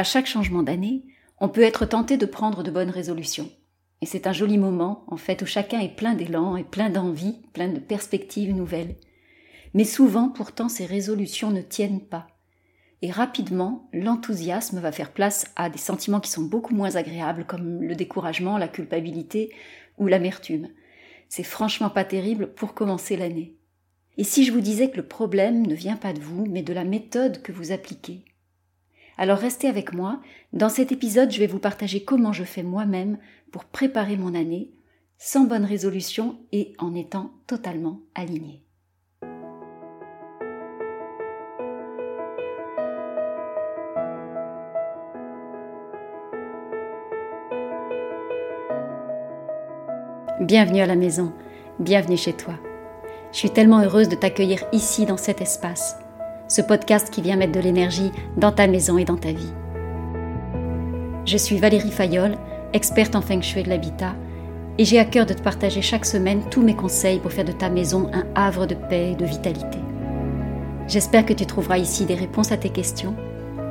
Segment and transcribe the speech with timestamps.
[0.00, 1.04] À chaque changement d'année,
[1.40, 3.50] on peut être tenté de prendre de bonnes résolutions.
[4.00, 7.36] Et c'est un joli moment, en fait, où chacun est plein d'élan et plein d'envie,
[7.52, 8.96] plein de perspectives nouvelles.
[9.74, 12.28] Mais souvent, pourtant, ces résolutions ne tiennent pas.
[13.02, 17.82] Et rapidement, l'enthousiasme va faire place à des sentiments qui sont beaucoup moins agréables, comme
[17.82, 19.54] le découragement, la culpabilité
[19.98, 20.68] ou l'amertume.
[21.28, 23.54] C'est franchement pas terrible pour commencer l'année.
[24.16, 26.72] Et si je vous disais que le problème ne vient pas de vous, mais de
[26.72, 28.24] la méthode que vous appliquez
[29.20, 30.18] Alors restez avec moi.
[30.54, 33.18] Dans cet épisode, je vais vous partager comment je fais moi-même
[33.52, 34.70] pour préparer mon année,
[35.18, 38.64] sans bonne résolution et en étant totalement aligné.
[50.40, 51.34] Bienvenue à la maison,
[51.78, 52.54] bienvenue chez toi.
[53.32, 55.98] Je suis tellement heureuse de t'accueillir ici dans cet espace,
[56.50, 59.52] ce podcast qui vient mettre de l'énergie dans ta maison et dans ta vie.
[61.24, 62.36] Je suis Valérie Fayolle,
[62.72, 64.16] experte en feng shui de l'habitat,
[64.76, 67.52] et j'ai à cœur de te partager chaque semaine tous mes conseils pour faire de
[67.52, 69.78] ta maison un havre de paix et de vitalité.
[70.88, 73.14] J'espère que tu trouveras ici des réponses à tes questions,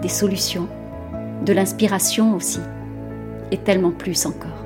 [0.02, 0.70] des solutions,
[1.46, 2.62] de l'inspiration aussi,
[3.52, 4.64] et tellement plus encore.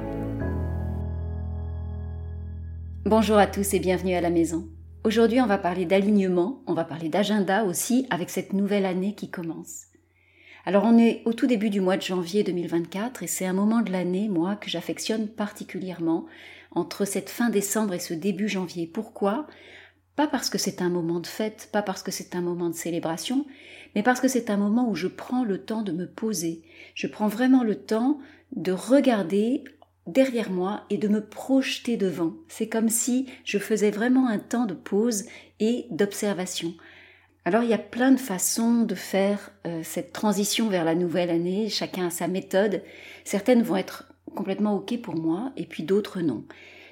[3.06, 4.66] Bonjour à tous et bienvenue à la maison.
[5.06, 9.30] Aujourd'hui, on va parler d'alignement, on va parler d'agenda aussi avec cette nouvelle année qui
[9.30, 9.88] commence.
[10.66, 13.82] Alors, on est au tout début du mois de janvier 2024 et c'est un moment
[13.82, 16.26] de l'année, moi, que j'affectionne particulièrement
[16.72, 18.88] entre cette fin décembre et ce début janvier.
[18.88, 19.46] Pourquoi?
[20.16, 22.76] Pas parce que c'est un moment de fête, pas parce que c'est un moment de
[22.76, 23.46] célébration,
[23.96, 26.62] mais parce que c'est un moment où je prends le temps de me poser.
[26.96, 28.20] Je prends vraiment le temps
[28.56, 29.66] de regarder
[30.08, 32.34] derrière moi et de me projeter devant.
[32.48, 35.26] C'est comme si je faisais vraiment un temps de pause
[35.60, 36.74] et d'observation.
[37.46, 41.30] Alors il y a plein de façons de faire euh, cette transition vers la nouvelle
[41.30, 42.84] année, chacun a sa méthode.
[43.26, 46.46] Certaines vont être complètement OK pour moi et puis d'autres non.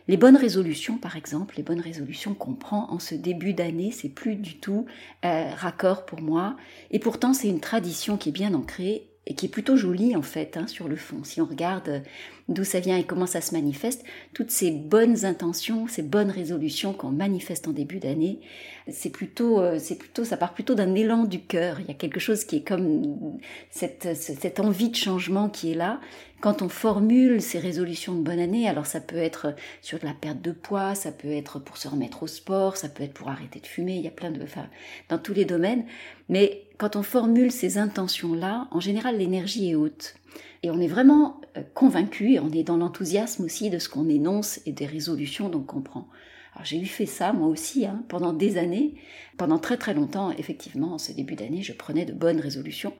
[0.07, 4.09] Les bonnes résolutions, par exemple, les bonnes résolutions qu'on prend en ce début d'année, c'est
[4.09, 4.85] plus du tout
[5.23, 6.57] euh, raccord pour moi.
[6.89, 10.23] Et pourtant, c'est une tradition qui est bien ancrée et qui est plutôt jolie en
[10.23, 11.23] fait hein, sur le fond.
[11.23, 12.01] Si on regarde
[12.49, 16.93] d'où ça vient et comment ça se manifeste, toutes ces bonnes intentions, ces bonnes résolutions
[16.93, 18.39] qu'on manifeste en début d'année,
[18.87, 21.79] c'est plutôt, euh, c'est plutôt, ça part plutôt d'un élan du cœur.
[21.79, 23.37] Il y a quelque chose qui est comme
[23.69, 26.01] cette, cette envie de changement qui est là.
[26.41, 29.53] Quand on formule ces résolutions de bonne année, alors ça peut être
[29.83, 32.89] sur de la perte de poids, ça peut être pour se remettre au sport, ça
[32.89, 34.67] peut être pour arrêter de fumer, il y a plein de, enfin,
[35.09, 35.85] dans tous les domaines.
[36.29, 40.15] Mais quand on formule ces intentions-là, en général, l'énergie est haute.
[40.63, 44.09] Et on est vraiment euh, convaincu, et on est dans l'enthousiasme aussi de ce qu'on
[44.09, 46.07] énonce et des résolutions qu'on prend.
[46.55, 48.95] Alors j'ai eu fait ça moi aussi hein, pendant des années,
[49.37, 50.31] pendant très très longtemps.
[50.31, 52.93] Effectivement, en ce début d'année, je prenais de bonnes résolutions.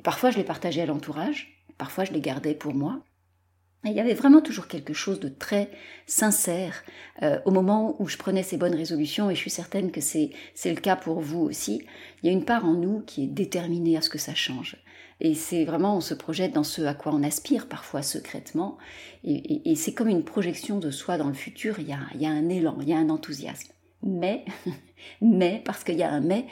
[0.00, 3.04] Et parfois, je les partageais à l'entourage, parfois, je les gardais pour moi.
[3.84, 5.70] Et il y avait vraiment toujours quelque chose de très
[6.06, 6.82] sincère
[7.22, 10.30] euh, au moment où je prenais ces bonnes résolutions, et je suis certaine que c'est
[10.64, 11.82] le cas pour vous aussi.
[12.22, 14.76] Il y a une part en nous qui est déterminée à ce que ça change.
[15.20, 18.78] Et c'est vraiment, on se projette dans ce à quoi on aspire, parfois secrètement.
[19.22, 22.26] Et, c'est comme une projection de soi dans le futur, il y, a, il y
[22.26, 23.72] a un élan, il y a un enthousiasme.
[24.02, 24.44] Mais,
[25.20, 26.46] mais, parce qu'il y a un mais,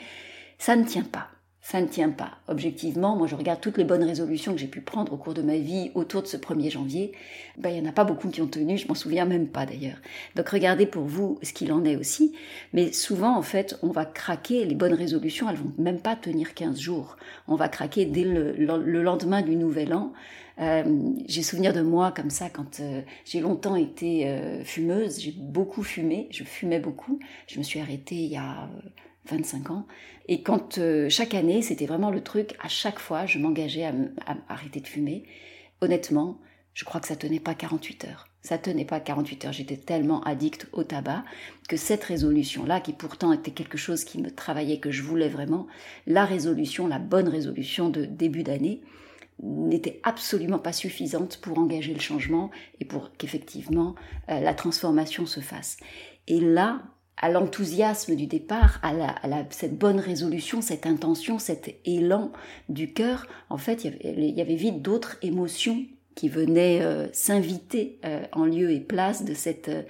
[0.59, 1.32] ça ne tient pas
[1.63, 2.39] ça ne tient pas.
[2.49, 5.41] Objectivement, moi je regarde toutes les bonnes résolutions que j'ai pu prendre au cours de
[5.41, 7.13] ma vie autour de ce 1er janvier.
[7.57, 9.65] Ben, il n'y en a pas beaucoup qui ont tenu, je m'en souviens même pas
[9.65, 9.95] d'ailleurs.
[10.35, 12.35] Donc regardez pour vous ce qu'il en est aussi.
[12.73, 16.53] Mais souvent, en fait, on va craquer, les bonnes résolutions, elles vont même pas tenir
[16.53, 17.15] 15 jours.
[17.47, 18.51] On va craquer dès le,
[19.01, 20.11] lendemain du nouvel an.
[20.59, 20.83] Euh,
[21.27, 25.81] j'ai souvenir de moi comme ça quand euh, j'ai longtemps été euh, fumeuse, j'ai beaucoup
[25.81, 27.19] fumé, je fumais beaucoup.
[27.47, 28.69] Je me suis arrêtée il y a
[29.25, 29.87] 25 ans.
[30.27, 33.93] Et quand euh, chaque année, c'était vraiment le truc, à chaque fois, je m'engageais à,
[34.49, 35.23] arrêter de fumer.
[35.81, 36.39] Honnêtement,
[36.73, 38.27] je crois que ça tenait pas 48 heures.
[38.41, 39.53] Ça tenait pas 48 heures.
[39.53, 41.23] J'étais tellement addict au tabac
[41.69, 45.67] que cette résolution-là, qui pourtant était quelque chose qui me travaillait, que je voulais vraiment,
[46.07, 48.81] la résolution, la bonne résolution de début d'année,
[49.41, 53.95] n'était absolument pas suffisante pour engager le changement et pour qu'effectivement
[54.29, 55.77] euh, la transformation se fasse.
[56.27, 56.83] Et là,
[57.17, 62.31] à l'enthousiasme du départ, à, cette bonne résolution, cette intention, cet élan
[62.69, 68.23] du cœur, en fait, il y avait, vite d'autres émotions qui venaient euh, s'inviter euh,
[68.33, 69.83] en lieu et place de, cette, euh,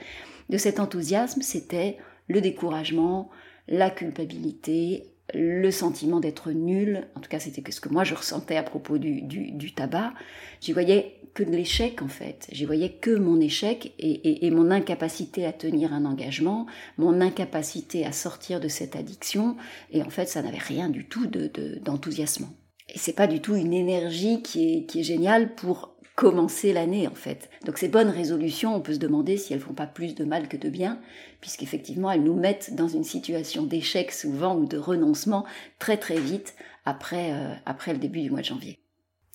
[0.49, 1.41] de cet enthousiasme.
[1.41, 1.97] C'était
[2.27, 3.29] le découragement,
[3.67, 8.57] la culpabilité, le sentiment d'être nul, en tout cas c'était ce que moi je ressentais
[8.57, 10.13] à propos du, du, tabac,
[10.59, 15.45] j'y voyais que de l'échec en fait, j'y voyais que mon échec et, mon incapacité
[15.45, 16.67] à tenir un engagement,
[16.97, 19.55] mon incapacité à sortir de cette addiction,
[19.91, 22.49] et en fait ça n'avait rien du tout d'enthousiasmant.
[22.89, 27.07] Et c'est pas du tout une énergie qui est, qui est géniale pour commencer l'année
[27.07, 27.49] en fait.
[27.65, 30.47] Donc ces bonnes résolutions, on peut se demander si elles font pas plus de mal
[30.47, 30.99] que de bien,
[31.41, 35.45] puisqu'effectivement elles nous mettent dans une situation d'échec souvent ou de renoncement
[35.79, 36.55] très très vite
[36.85, 38.79] après, euh, le début du mois de janvier.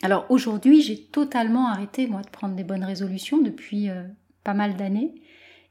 [0.03, 4.05] Alors aujourd'hui, j'ai totalement arrêté moi de prendre des bonnes résolutions depuis euh,
[4.45, 5.15] pas mal d'années,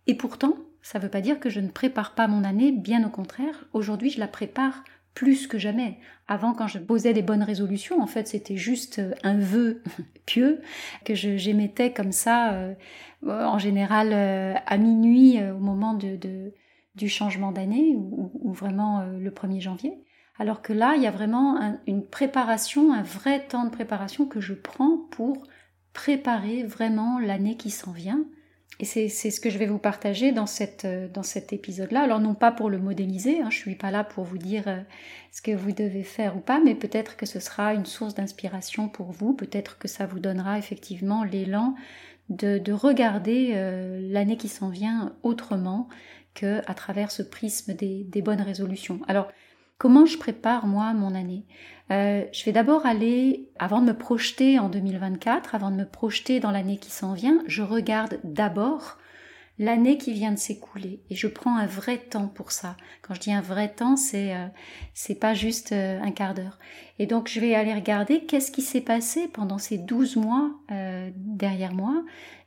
[0.08, 3.06] et pourtant, ça ne veut pas dire que je ne prépare pas mon année, bien
[3.06, 3.66] au contraire.
[3.74, 4.84] Aujourd'hui, je la prépare
[5.18, 5.98] plus que jamais.
[6.28, 9.82] Avant, quand je posais des bonnes résolutions, en fait, c'était juste euh, un vœu
[10.28, 10.62] pieux
[11.06, 12.76] que j'émettais comme ça, euh,
[13.24, 16.54] en général euh, à minuit au moment de,
[16.94, 20.04] du changement d'année ou, vraiment le 1er janvier.
[20.38, 24.40] Alors que là, il y a vraiment une préparation, un vrai temps de préparation que
[24.40, 25.42] je prends pour
[25.94, 28.24] préparer vraiment l'année qui s'en vient
[28.80, 32.02] et c'est ce que je vais vous partager euh, dans cet épisode-là.
[32.02, 34.68] Alors non pas pour le modéliser, hein, je ne suis pas là pour vous dire
[34.68, 34.82] euh,
[35.32, 38.88] ce que vous devez faire ou pas, mais peut-être que ce sera une source d'inspiration
[38.88, 41.74] pour vous, peut-être que ça vous donnera effectivement l'élan
[42.30, 45.88] de, de, regarder euh, l'année qui s'en vient autrement
[46.36, 49.00] que à travers ce prisme des, bonnes résolutions.
[49.78, 51.46] Comment je prépare moi mon année?
[51.92, 56.40] Euh, je vais d'abord aller, avant de me projeter en 2024, avant de me projeter
[56.40, 58.98] dans l'année qui s'en vient, je regarde d'abord
[59.60, 62.76] l'année qui vient de s'écouler et je prends un vrai temps pour ça.
[63.02, 64.48] Quand je dis un vrai temps, c'est euh,
[64.94, 66.60] c'est pas juste euh, un quart d'heure.
[67.00, 70.52] Et donc je vais aller regarder qu'est-ce qui s'est passé pendant ces 12 mois
[71.16, 72.04] derrière moi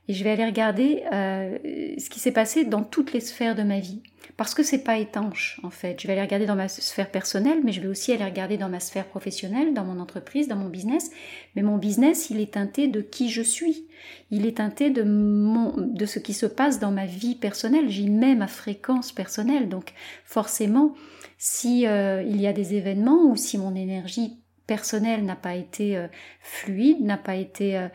[0.07, 3.79] et je vais aller regarder ce qui s'est passé dans toutes les sphères de ma
[3.79, 4.01] vie
[4.37, 6.01] parce que c'est pas étanche en fait.
[6.01, 8.69] Je vais aller regarder dans ma sphère personnelle, mais je vais aussi aller regarder dans
[8.69, 11.11] ma sphère professionnelle, dans mon entreprise, dans mon business.
[11.55, 13.87] Mais mon business, il est teinté de qui je suis.
[14.31, 17.89] Il est teinté de mon, de ce qui se passe dans ma vie personnelle.
[17.89, 19.69] J'y mets ma fréquence personnelle.
[19.69, 19.93] Donc
[20.25, 20.95] forcément,
[21.37, 25.97] si euh, il y a des événements ou si mon énergie personnelle n'a pas été
[25.97, 26.07] euh,
[26.39, 27.89] fluide, n'a pas été euh,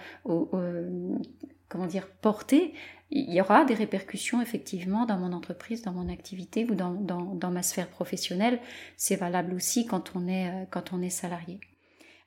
[1.76, 2.72] comment dire portée,
[3.10, 7.50] il y aura des répercussions effectivement dans mon entreprise, dans mon activité ou dans, dans,
[7.50, 8.60] ma sphère professionnelle.
[8.96, 11.60] C'est valable aussi quand on est, euh, quand on est salarié.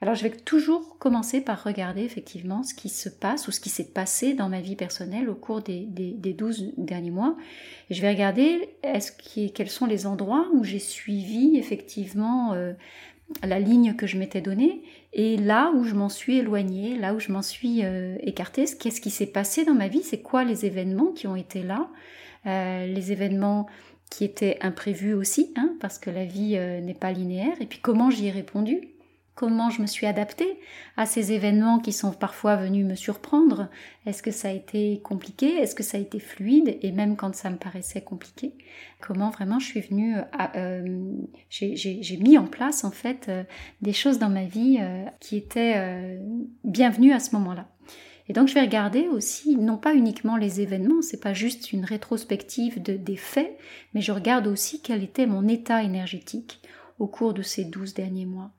[0.02, 3.70] Alors je vais toujours commencer par regarder effectivement ce qui se passe ou ce qui
[3.70, 7.36] s'est passé dans ma vie personnelle au cours des, des, des 12 derniers mois.
[7.90, 9.12] Et je vais regarder est-ce
[9.50, 12.74] quels sont les endroits où j'ai suivi effectivement euh,
[13.44, 14.82] la ligne que je m'étais donnée
[15.14, 19.02] et là où je m'en suis éloignée, là où je m'en suis euh, écartée, qu'est-ce
[19.02, 21.90] qui s'est passé dans ma vie, c'est quoi les événements qui ont été là,
[22.46, 23.68] euh, les événements
[24.10, 27.80] qui étaient imprévus aussi, hein, parce que la vie euh, n'est pas linéaire, et puis
[27.80, 28.90] comment j'y ai répondu,
[29.40, 30.60] comment je me suis adaptée
[30.98, 33.70] à ces événements qui sont parfois venus me surprendre.
[34.06, 35.48] Est-ce que ça a été compliqué?
[35.56, 36.78] Est-ce que ça a été fluide?
[36.82, 38.52] Et même quand ça me paraissait compliqué,
[39.00, 41.14] comment vraiment je suis venue à, euh,
[41.50, 43.44] j'ai mis en place en fait euh,
[43.82, 46.20] des choses dans ma vie euh, qui étaient
[46.66, 47.70] bienvenues à ce moment-là.
[48.28, 51.86] Et donc je vais regarder aussi non pas uniquement les événements, c'est pas juste une
[51.86, 53.58] rétrospective de, des faits,
[53.94, 56.62] mais je regarde aussi quel était mon état énergétique
[57.00, 58.52] au cours de ces douze derniers mois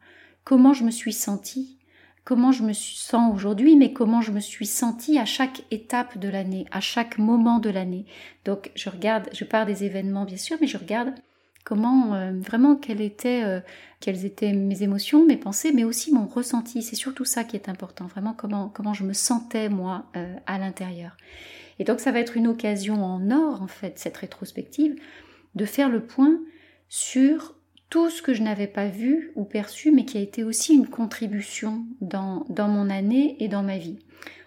[0.45, 1.79] comment je me suis sentie,
[2.25, 6.29] comment je me sens aujourd'hui, mais comment je me suis sentie à chaque étape de
[6.29, 8.07] l'année, à chaque moment de l'année.
[8.45, 11.15] Donc je regarde, je pars des événements bien sûr, mais je regarde
[11.65, 13.61] comment euh, vraiment quelles étaient, euh,
[14.01, 16.83] quelles étaient mes émotions, mes pensées, mais aussi mon ressenti.
[16.83, 20.59] C'est surtout ça qui est important, vraiment comment, comment je me sentais moi euh, à
[20.59, 21.17] l'intérieur.
[21.79, 24.97] Et donc ça va être une occasion en or, en fait, cette rétrospective,
[25.55, 26.39] de faire le point
[26.89, 27.55] sur
[27.91, 30.87] tout ce que je n'avais pas vu ou perçu, mais qui a été aussi une
[30.87, 33.99] contribution dans, mon année et dans ma vie.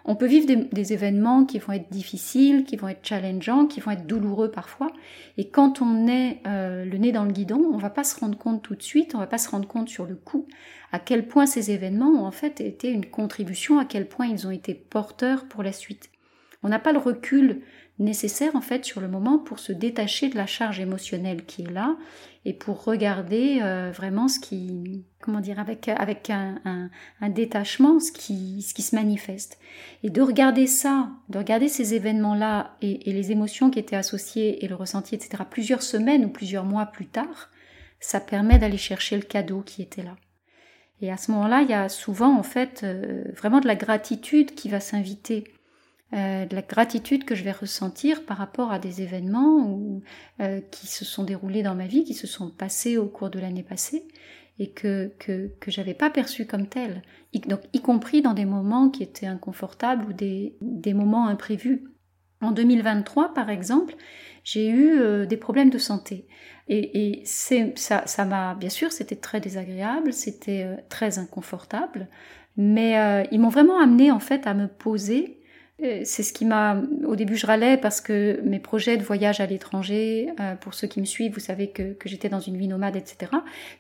[0.05, 3.91] On peut vivre des, événements qui vont être difficiles, qui vont être challengeants, qui vont
[3.91, 4.91] être douloureux parfois.
[5.38, 8.38] Et quand on est euh, le nez dans le guidon, on va pas se rendre
[8.38, 10.45] compte tout de suite, on va pas se rendre compte sur le coup
[10.93, 14.45] à quel point ces événements ont en fait été une contribution, à quel point ils
[14.45, 16.12] ont été porteurs pour la suite.
[16.62, 17.62] On n'a pas le recul
[18.03, 21.72] nécessaire en fait sur le moment pour se détacher de la charge émotionnelle qui est
[21.72, 21.98] là
[22.45, 26.89] et pour regarder euh, vraiment ce qui, comment dire, avec, avec un,
[27.29, 29.57] détachement, ce qui, ce qui se manifeste.
[30.03, 34.63] Et de regarder ça, de regarder ces événements-là et, et les émotions qui étaient associées
[34.63, 37.50] et le ressenti, etc., plusieurs semaines ou plusieurs mois plus tard,
[38.01, 40.15] ça permet d'aller chercher le cadeau qui était là.
[41.01, 44.53] Et à ce moment-là, il y a souvent en fait euh, vraiment de la gratitude
[44.55, 45.45] qui va s'inviter
[46.13, 50.01] euh, de la gratitude que je vais ressentir par rapport à des événements
[50.39, 53.39] euh, qui se sont déroulés dans ma vie, qui se sont passés au cours de
[53.39, 54.08] l'année passée
[54.60, 57.01] et que, que, que j'avais pas perçu comme tels,
[57.34, 61.84] y, donc y compris dans des moments qui étaient inconfortables ou des, des moments imprévus.
[62.41, 63.96] En 2023, par exemple,
[64.43, 66.27] j'ai eu euh, des problèmes de santé.
[66.70, 72.08] Et, c'est, ça, ça m'a, bien sûr, c'était très désagréable, c'était euh, très inconfortable,
[72.55, 75.41] mais euh, ils m'ont vraiment amené en fait à me poser.
[75.80, 79.46] C'est ce qui m'a, au début, je râlais parce que mes projets de voyage à
[79.46, 80.30] l'étranger,
[80.62, 83.32] pour ceux qui me suivent, vous savez que, j'étais dans une vie nomade, etc.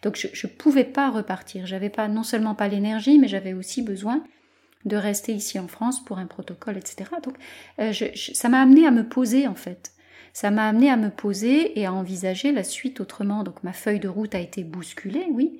[0.01, 1.65] Donc je, je pouvais pas repartir.
[1.65, 4.23] J'avais pas non seulement pas l'énergie, mais j'avais aussi besoin
[4.85, 7.05] de rester ici en France pour un protocole, etc.
[7.23, 7.35] Donc
[7.77, 9.93] je, ça m'a amené à me poser en fait
[10.33, 13.43] ça m'a amené à me poser et à envisager la suite autrement.
[13.43, 15.59] Donc ma feuille de route a été bousculée, oui,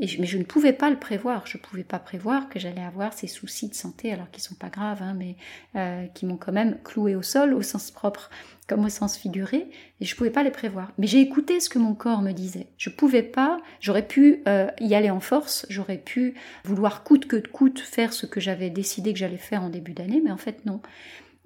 [0.00, 1.46] mais je ne pouvais pas le prévoir.
[1.46, 4.54] Je ne pouvais pas prévoir que j'allais avoir ces soucis de santé, alors qu'ils sont
[4.54, 5.36] pas graves, hein, mais
[5.76, 8.30] euh, qui m'ont quand même cloué au sol au sens propre
[8.68, 10.92] comme au sens figuré, et je ne pouvais pas les prévoir.
[10.98, 12.66] Mais j'ai écouté ce que mon corps me disait.
[12.76, 17.36] Je pouvais pas, j'aurais pu euh, y aller en force, j'aurais pu vouloir coûte que
[17.36, 20.66] coûte faire ce que j'avais décidé que j'allais faire en début d'année, mais en fait
[20.66, 20.82] non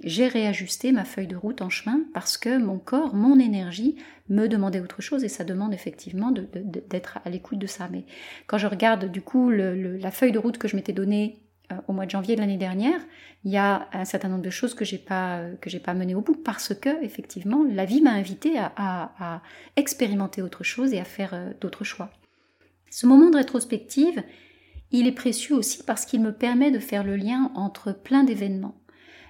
[0.00, 3.96] j'ai réajusté ma feuille de route en chemin parce que mon corps, mon énergie
[4.28, 7.88] me demandait autre chose et ça demande effectivement d'être à l'écoute de ça.
[7.90, 8.04] Mais
[8.46, 11.38] quand je regarde du coup la feuille de route que je m'étais donnée
[11.70, 13.00] euh, au mois de janvier de l'année dernière,
[13.44, 16.14] il y a un certain nombre de choses que j'ai pas que j'ai pas menées
[16.14, 19.42] au bout parce que effectivement la vie m'a invité à,
[19.76, 22.11] expérimenter autre chose et à faire euh, d'autres choix.
[22.90, 24.22] Ce moment de rétrospective,
[24.90, 28.75] il est précieux aussi parce qu'il me permet de faire le lien entre plein d'événements.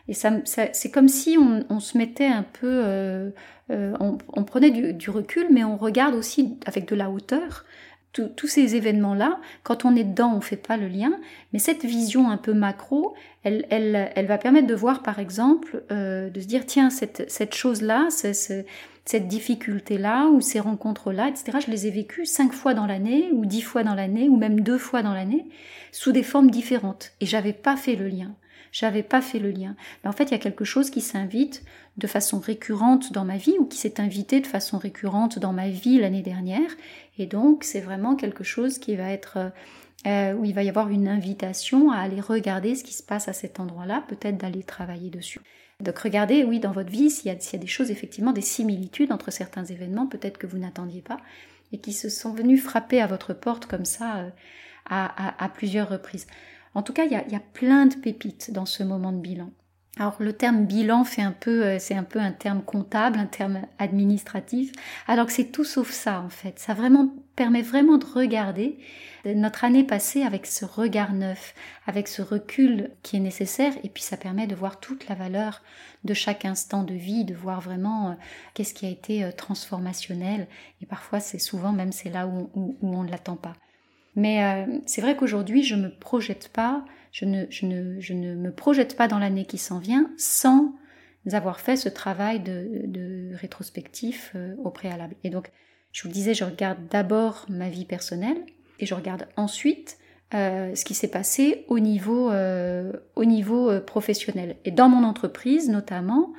[0.09, 3.31] Et ça, c'est comme si on, se mettait un peu, euh,
[3.71, 7.65] euh, on, prenait du, recul, mais on regarde aussi avec de la hauteur
[8.13, 9.41] tous ces événements-là.
[9.63, 11.19] Quand on est dedans, on fait pas le lien,
[11.53, 15.83] mais cette vision un peu macro, elle, elle, elle va permettre de voir, par exemple,
[15.91, 21.71] euh, de se dire, tiens, cette, cette chose-là, cette difficulté-là, ou ces rencontres-là, etc., je
[21.71, 24.79] les ai vécues cinq fois dans l'année, ou dix fois dans l'année, ou même deux
[24.79, 25.47] fois dans l'année,
[25.91, 27.13] sous des formes différentes.
[27.23, 28.35] Et j'avais pas fait le lien
[28.73, 29.77] j'avais pas fait le lien.
[30.03, 31.63] Mais en fait, il y a quelque chose qui s'invite
[31.99, 35.69] de façon récurrente dans ma vie ou qui s'est invité de façon récurrente dans ma
[35.69, 36.71] vie l'année dernière.
[37.19, 39.53] Et donc, c'est vraiment quelque chose qui va être
[40.07, 43.29] euh, où il va y avoir une invitation à aller regarder ce qui se passe
[43.29, 45.41] à cet endroit-là, peut-être d'aller travailler dessus.
[45.81, 49.31] Donc regardez, oui, dans votre vie, s'il y, a, des choses, effectivement, des similitudes entre
[49.31, 51.19] certains événements, peut-être que vous n'attendiez pas,
[51.73, 54.31] et qui se sont venus frapper à votre porte comme ça euh,
[54.87, 56.27] à plusieurs reprises.
[56.75, 59.51] En tout cas, il y a, plein de pépites dans ce moment de bilan.
[59.99, 63.27] Alors le terme bilan fait un peu, euh, c'est un peu un terme comptable, un
[63.27, 64.73] terme administratif,
[65.07, 66.59] alors que c'est tout sauf ça en fait.
[66.59, 68.79] Ça vraiment permet vraiment de regarder
[69.27, 71.55] notre année passée avec ce regard neuf,
[71.87, 75.63] avec ce recul qui est nécessaire, et puis ça permet de voir toute la valeur
[76.05, 78.15] de chaque instant de vie, de voir vraiment euh,
[78.55, 80.49] qu'est-ce qui a été euh, transformationnel.
[80.81, 83.53] Et parfois, c'est souvent même c'est là où on ne l'attend pas.
[84.15, 88.35] Mais euh, c'est vrai qu'aujourd'hui, je me projette pas, je ne, je, ne, je ne
[88.35, 90.75] me projette pas dans l'année qui s'en vient sans
[91.33, 95.15] avoir fait ce travail de, de rétrospectif euh, au préalable.
[95.25, 95.51] Et donc,
[95.93, 98.45] je vous le disais, je regarde d'abord ma vie personnelle
[98.81, 99.99] et je regarde ensuite
[100.35, 102.31] euh, ce qui s'est passé au niveau,
[103.15, 104.57] au niveau professionnel.
[104.65, 106.33] Et dans mon entreprise, notamment,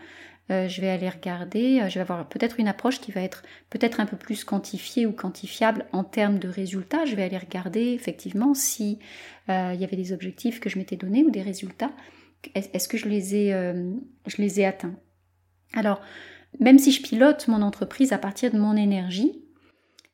[0.51, 3.43] euh, je vais aller regarder, euh, je vais avoir peut-être une approche qui va être
[3.69, 7.05] peut-être un peu plus quantifiée ou quantifiable en termes de résultats.
[7.05, 8.99] Je vais aller regarder effectivement si
[9.49, 11.91] euh, il y avait des objectifs que je m'étais donnés ou des résultats.
[12.55, 13.51] Est-ce que je les ai,
[14.27, 14.95] je les ai atteints?
[15.75, 16.01] Alors,
[16.59, 19.42] même si je pilote mon entreprise à partir de mon énergie,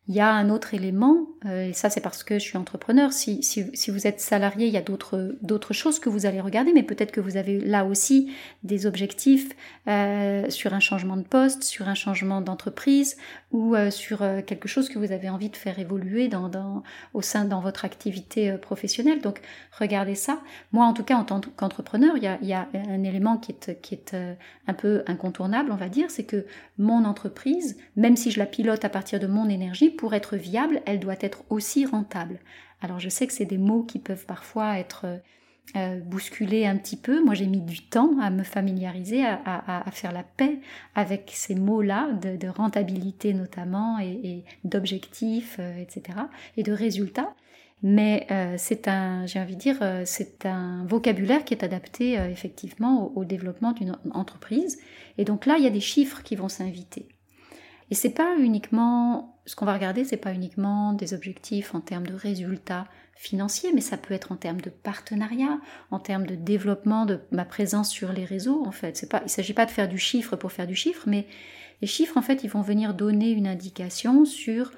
[0.10, 3.14] il y a un autre élément, euh, et ça c'est parce que je suis entrepreneur,
[3.14, 6.82] si, si, vous êtes salarié, il y a d'autres choses que vous allez regarder, mais
[6.82, 9.52] peut-être que vous avez là aussi des objectifs
[9.88, 13.18] euh, sur un changement de poste, sur un changement d'entreprise,
[13.52, 16.82] ou euh, sur quelque chose que vous avez envie de faire évoluer dans,
[17.14, 19.22] au sein dans votre activité professionnelle.
[19.22, 19.42] Donc
[19.78, 20.42] regardez ça.
[20.72, 23.38] Moi en tout cas en tant qu'entrepreneur, il y a, il y a un élément
[23.38, 24.16] qui est, qui est
[24.68, 26.48] un peu incontournable, on va dire, c'est que
[26.80, 30.82] mon entreprise, même si je la pilote à partir de mon énergie, pour être viable,
[30.86, 32.40] elle doit être aussi rentable.
[32.82, 35.20] Alors je sais que c'est des mots qui peuvent parfois être
[35.76, 37.22] euh, bousculés un petit peu.
[37.22, 40.62] Moi j'ai mis du temps à me familiariser, à, faire la paix
[40.96, 46.18] avec ces mots-là, de, rentabilité notamment, et, d'objectifs, euh, etc.,
[46.56, 47.36] et de résultats.
[47.84, 53.04] Mais euh, c'est un, j'ai envie de dire, c'est un vocabulaire qui est adapté effectivement
[53.04, 54.80] au, au développement d'une entreprise.
[55.18, 57.06] Et donc là, il y a des chiffres qui vont s'inviter.
[57.92, 62.06] Et c'est pas uniquement ce qu'on va regarder, c'est pas uniquement des objectifs en termes
[62.06, 67.08] de résultats financiers, mais ça peut être en termes de partenariat, en termes de développement
[67.08, 68.64] de ma présence sur les réseaux.
[68.68, 71.02] En fait, c'est pas, il s'agit pas de faire du chiffre pour faire du chiffre,
[71.08, 71.26] mais
[71.82, 74.72] les chiffres, en fait, ils vont venir donner une indication sur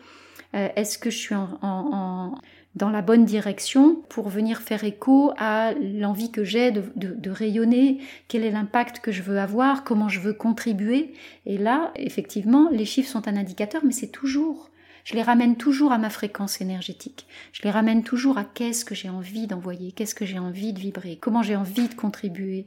[0.55, 2.33] euh, est-ce que je suis en,
[2.75, 8.45] dans la bonne direction pour venir faire écho à l'envie que j'ai de, rayonner, quel
[8.45, 11.13] est l'impact que je veux avoir, comment je veux contribuer.
[11.45, 14.69] Et là, effectivement, les chiffres sont un indicateur, mais c'est toujours,
[15.03, 17.25] je les ramène toujours à ma fréquence énergétique.
[17.51, 20.79] Je les ramène toujours à qu'est-ce que j'ai envie d'envoyer, qu'est-ce que j'ai envie de
[20.79, 22.65] vibrer, comment j'ai envie de contribuer.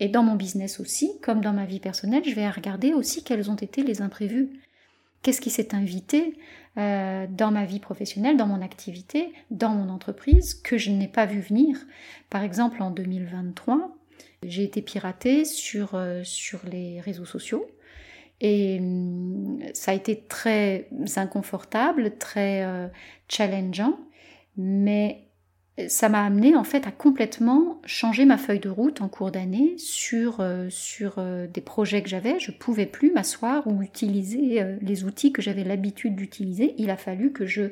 [0.00, 3.50] Et dans mon business aussi, comme dans ma vie personnelle, je vais regarder aussi quels
[3.50, 4.50] ont été les imprévus.
[5.22, 6.34] Qu'est-ce qui s'est invité?
[6.78, 11.26] Euh, dans ma vie professionnelle, dans mon activité, dans mon entreprise, que je n'ai pas
[11.26, 11.76] vu venir.
[12.30, 13.96] Par exemple, en 2023,
[14.44, 17.66] j'ai été piratée sur, euh, sur les réseaux sociaux.
[18.40, 22.86] Et hum, ça a été très inconfortable, très euh,
[23.28, 23.98] challengeant,
[24.56, 25.29] mais
[25.88, 29.74] ça m'a amené en fait à complètement changer ma feuille de route en cours d'année
[29.78, 32.38] sur, euh, sur euh, des projets que j'avais.
[32.38, 36.74] Je pouvais plus m'asseoir ou utiliser euh, les outils que j'avais l'habitude d'utiliser.
[36.78, 37.70] Il a fallu que je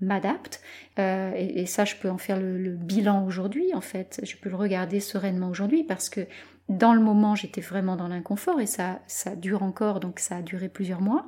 [0.00, 0.60] m'adapte
[0.98, 4.20] et, ça je peux en faire le, le bilan aujourd'hui en fait.
[4.24, 6.26] Je peux le regarder sereinement aujourd'hui parce que
[6.68, 10.42] dans le moment j'étais vraiment dans l'inconfort et ça, ça dure encore donc ça a
[10.42, 11.26] duré plusieurs mois.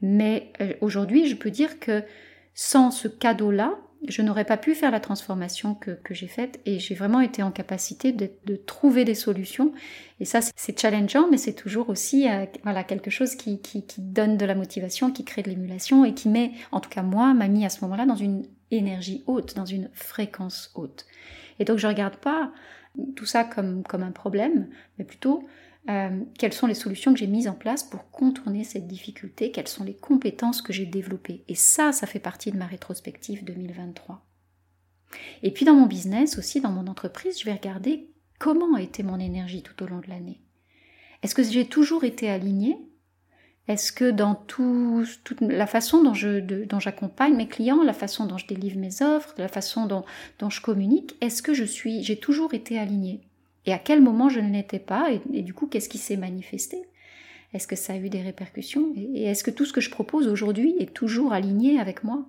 [0.00, 2.02] Mais aujourd'hui je peux dire que
[2.54, 3.74] sans ce cadeau-là,
[4.08, 7.50] je n'aurais pas pu faire la transformation que, j'ai faite et j'ai vraiment été en
[7.50, 9.72] capacité de, trouver des solutions.
[10.20, 14.36] Et ça, c'est challengeant, mais c'est toujours aussi euh, voilà, quelque chose qui, qui, donne
[14.36, 17.48] de la motivation, qui crée de l'émulation et qui met, en tout cas moi, m'a
[17.48, 21.06] mis à ce moment-là dans une énergie haute, dans une fréquence haute.
[21.58, 22.52] Et donc je ne regarde pas
[23.16, 24.68] tout ça comme, comme un problème,
[24.98, 25.46] mais plutôt
[25.88, 29.68] euh, quelles sont les solutions que j'ai mises en place pour contourner cette difficulté, quelles
[29.68, 31.44] sont les compétences que j'ai développées?
[31.48, 34.24] Et ça, ça fait partie de ma rétrospective 2023.
[35.42, 39.02] Et puis dans mon business aussi, dans mon entreprise, je vais regarder comment a été
[39.02, 40.40] mon énergie tout au long de l'année.
[41.22, 42.78] Est-ce que j'ai toujours été alignée?
[43.66, 48.26] Est-ce que dans tout, toute la façon dont, je, dont j'accompagne mes clients, la façon
[48.26, 50.04] dont je délivre mes offres, la façon dont,
[50.38, 53.22] dont je communique, est-ce que je suis, j'ai toujours été alignée?
[53.66, 56.82] Et à quel moment je ne l'étais pas, et, du coup, qu'est-ce qui s'est manifesté?
[57.52, 58.92] Est-ce que ça a eu des répercussions?
[58.96, 62.26] Et, est-ce que tout ce que je propose aujourd'hui est toujours aligné avec moi?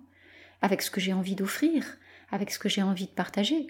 [0.61, 1.97] Avec ce que j'ai envie d'offrir?
[2.31, 3.67] Avec ce que j'ai envie de partager?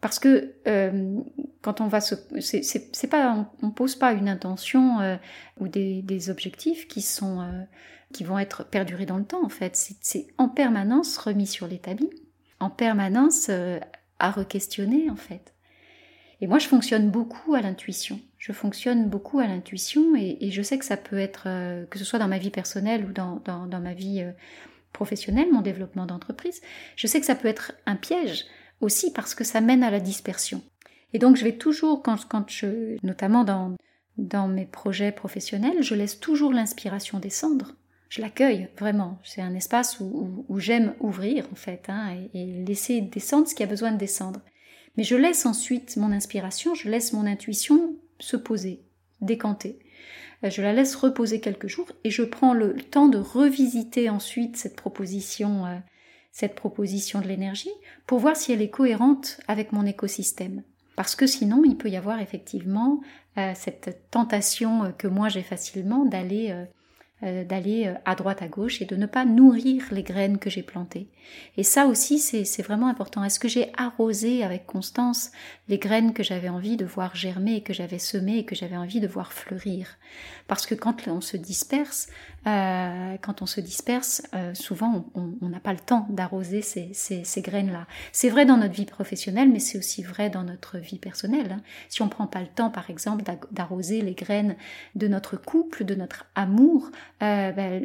[0.00, 1.18] Parce que euh,
[1.62, 5.16] quand on va se, c'est pas, on, pose pas une intention euh,
[5.58, 7.62] ou des, objectifs qui sont, euh,
[8.12, 9.74] qui vont être perdurés dans le temps en fait.
[10.00, 12.08] C'est en permanence remis sur l'établi,
[12.60, 13.50] en permanence
[14.20, 15.52] à re-questionner en fait.
[16.40, 18.20] Et moi, je fonctionne beaucoup à l'intuition.
[18.38, 22.04] Je fonctionne beaucoup à l'intuition et, je sais que ça peut être, euh, que ce
[22.04, 24.30] soit dans ma vie personnelle ou dans, dans, ma vie euh,
[24.92, 26.60] professionnelle, mon développement d'entreprise,
[26.96, 28.44] je sais que ça peut être un piège
[28.80, 30.62] aussi parce que ça mène à la dispersion.
[31.12, 33.74] Et donc, je vais toujours, quand, quand je, notamment dans,
[34.18, 37.74] dans mes projets professionnels, je laisse toujours l'inspiration descendre.
[38.08, 39.18] Je l'accueille vraiment.
[39.24, 43.54] C'est un espace où, où, j'aime ouvrir en fait hein, et, et laisser descendre ce
[43.54, 44.40] qui a besoin de descendre.
[44.98, 48.82] Mais je laisse ensuite mon inspiration, je laisse mon intuition se poser,
[49.20, 49.78] décanter.
[50.42, 54.56] Euh, je la laisse reposer quelques jours et je prends le temps de revisiter ensuite
[54.56, 55.76] cette proposition, euh,
[56.32, 57.70] cette proposition de l'énergie
[58.08, 60.64] pour voir si elle est cohérente avec mon écosystème.
[60.96, 63.00] Parce que sinon, il peut y avoir effectivement
[63.36, 66.66] euh, cette tentation que moi j'ai facilement d'aller
[67.22, 70.62] d'aller euh, à droite à gauche et de ne pas nourrir les graines que j'ai
[70.62, 71.08] plantées.
[71.56, 73.22] Et ça aussi, c'est vraiment important.
[73.24, 75.30] Est-ce que j'ai arrosé avec constance
[75.68, 79.00] les graines que j'avais envie de voir germer, que j'avais semées et que j'avais envie
[79.00, 79.98] de voir fleurir?
[80.46, 82.08] Parce que quand on se disperse,
[82.46, 84.22] euh, quand on se disperse,
[84.54, 87.86] souvent on n'a pas le temps d'arroser ces, ces, graines-là.
[88.12, 91.52] C'est vrai dans notre vie professionnelle, mais c'est aussi vrai dans notre vie personnelle.
[91.52, 91.62] Hein.
[91.90, 94.56] Si on prend pas le temps, par exemple, d'arroser les graines
[94.94, 96.90] de notre couple, de notre amour,
[97.22, 97.82] euh, ben,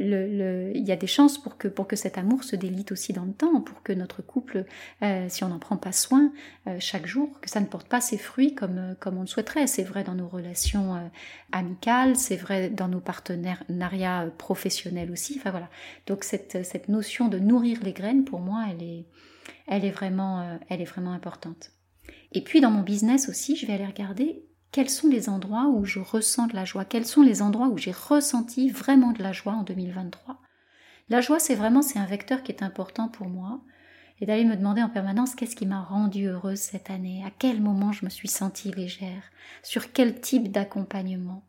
[0.76, 3.26] il y a des chances pour que, pour que cet amour se délite aussi dans
[3.26, 4.66] le temps, pour que notre couple,
[5.02, 6.32] euh, si on n'en prend pas soin
[6.68, 9.66] euh, chaque jour, que ça ne porte pas ses fruits comme, comme on le souhaiterait.
[9.66, 11.12] C'est vrai dans nos relations
[11.52, 15.36] amicales, c'est vrai dans nos partenariats professionnels aussi.
[15.40, 15.70] Enfin voilà.
[16.06, 19.06] Donc cette, cette notion de nourrir les graines, pour moi, elle est,
[19.68, 21.72] elle est, vraiment, elle est vraiment importante.
[22.34, 25.86] Et puis dans mon business aussi, je vais aller regarder quels sont les endroits où
[25.86, 29.32] je ressens de la joie, quels sont les endroits où j'ai ressenti vraiment de la
[29.32, 30.42] joie en 2023.
[31.10, 33.62] La joie, c'est vraiment c'est un vecteur qui est important pour moi.
[34.20, 37.62] Et d'aller me demander en permanence qu'est-ce qui m'a rendue heureuse cette année, à quel
[37.62, 39.24] moment je me suis sentie légère,
[39.64, 41.44] sur quel type d'accompagnement?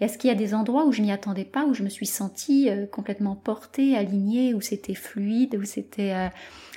[0.00, 2.06] Est-ce qu'il y a des endroits où je m'y attendais pas, où je me suis
[2.06, 6.28] sentie euh, complètement portée, alignée, où c'était fluide, où c'était euh,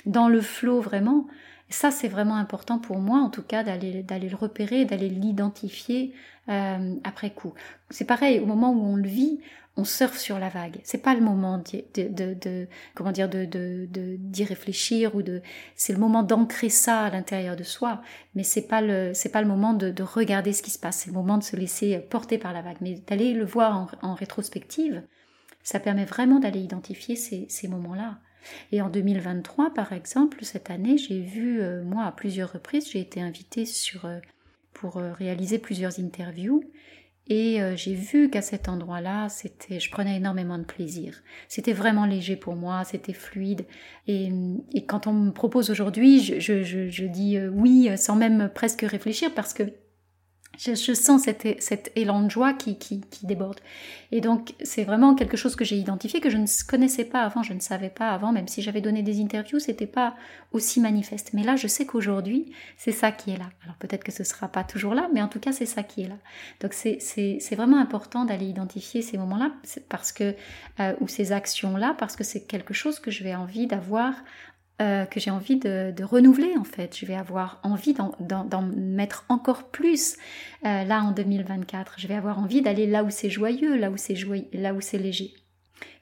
[0.04, 1.26] dans le flot vraiment?
[1.68, 6.14] Ça, c'est vraiment important pour moi, en tout cas, d'aller le repérer, d'aller l'identifier
[6.48, 7.54] euh, après coup.
[7.90, 9.40] C'est pareil, au moment où on le vit,
[9.76, 10.78] on surfe sur la vague.
[10.84, 13.46] C'est pas le moment de, de, de, comment dire de
[14.16, 15.42] d'y réfléchir ou de.
[15.74, 18.00] C'est le moment d'ancrer ça à l'intérieur de soi,
[18.34, 20.98] mais c'est pas le c'est pas le moment de, de regarder ce qui se passe.
[20.98, 24.08] C'est le moment de se laisser porter par la vague, mais d'aller le voir en,
[24.08, 25.02] en rétrospective.
[25.62, 28.18] Ça permet vraiment d'aller identifier ces, ces moments-là.
[28.72, 33.00] Et en 2023, par exemple, cette année, j'ai vu, euh, moi, à plusieurs reprises, j'ai
[33.00, 34.18] été invitée sur, euh,
[34.72, 36.62] pour euh, réaliser plusieurs interviews.
[37.28, 41.24] Et j'ai vu qu'à cet endroit-là, c'était, je prenais énormément de plaisir.
[41.48, 43.66] C'était vraiment léger pour moi, c'était fluide.
[44.06, 44.30] Et,
[44.86, 49.64] quand on me propose aujourd'hui, je dis oui sans même presque réfléchir parce que
[50.58, 53.60] je, sens cet, élan de joie qui déborde.
[54.12, 57.42] Et donc, c'est vraiment quelque chose que j'ai identifié, que je ne connaissais pas avant,
[57.42, 60.14] je ne savais pas avant, même si j'avais donné des interviews, c'était pas
[60.52, 61.30] aussi manifeste.
[61.32, 63.50] Mais là, je sais qu'aujourd'hui, c'est ça qui est là.
[63.64, 66.02] Alors peut-être que ce sera pas toujours là, mais en tout cas, c'est ça qui
[66.02, 66.18] est là.
[66.60, 69.52] Donc, c'est vraiment important d'aller identifier ces moments-là,
[69.88, 70.34] parce que,
[70.80, 74.14] euh, ou ces actions-là, parce que c'est quelque chose que je vais envie d'avoir
[74.82, 76.94] euh, que j'ai envie de, renouveler en fait.
[76.98, 80.18] Je vais avoir envie d'en mettre encore plus
[80.66, 81.94] euh, là en 2024.
[81.96, 84.14] Je vais avoir envie d'aller là où c'est joyeux, là où c'est
[84.52, 85.32] là où c'est léger.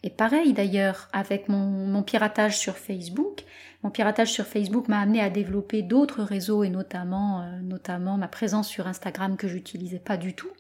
[0.03, 3.45] Et pareil d'ailleurs avec mon, piratage sur Facebook.
[3.85, 8.27] Mon piratage sur Facebook m'a amené à développer d'autres réseaux et notamment, euh, notamment ma
[8.27, 10.51] présence sur Instagram que j'utilisais pas du tout.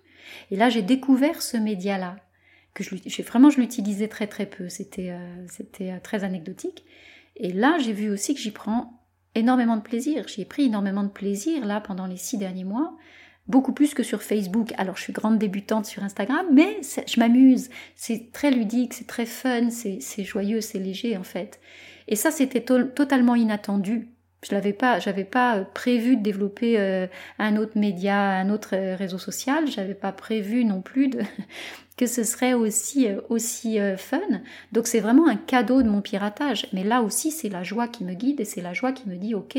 [0.53, 2.14] Et là j'ai découvert ce média-là
[2.74, 2.85] que
[3.22, 4.68] vraiment je l'utilisais très très peu.
[4.68, 5.12] C'était
[5.48, 6.85] c'était très anecdotique.
[7.37, 9.01] Et là, j'ai vu aussi que j'y prends
[9.35, 10.27] énormément de plaisir.
[10.29, 12.97] J'y ai pris énormément de plaisir là pendant les six derniers mois,
[13.47, 14.73] beaucoup plus que sur Facebook.
[14.79, 17.70] Alors, je suis grande débutante sur Instagram, mais je m'amuse.
[17.97, 21.61] C'est très ludique, c'est très fun, c'est joyeux, c'est léger en fait.
[22.07, 24.09] Et ça, c'était totalement inattendu.
[24.49, 24.99] Je n'avais pas,
[25.31, 27.07] pas euh, prévu de développer euh,
[27.38, 29.66] un autre média, un autre euh, réseau social.
[29.70, 31.23] J'avais pas prévu non plus de,
[31.97, 34.21] que ce serait aussi euh, aussi euh, fun.
[34.73, 36.67] Donc c'est vraiment un cadeau de mon piratage.
[36.73, 39.17] Mais là aussi c'est la joie qui me guide et c'est la joie qui me
[39.17, 39.59] dit ok,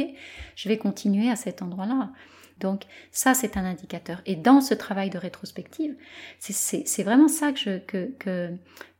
[0.56, 2.12] je vais continuer à cet endroit-là.
[2.60, 4.21] Donc ça c'est un indicateur.
[4.26, 5.95] Et dans ce travail de rétrospective,
[6.39, 8.52] c'est vraiment ça que je, que, que,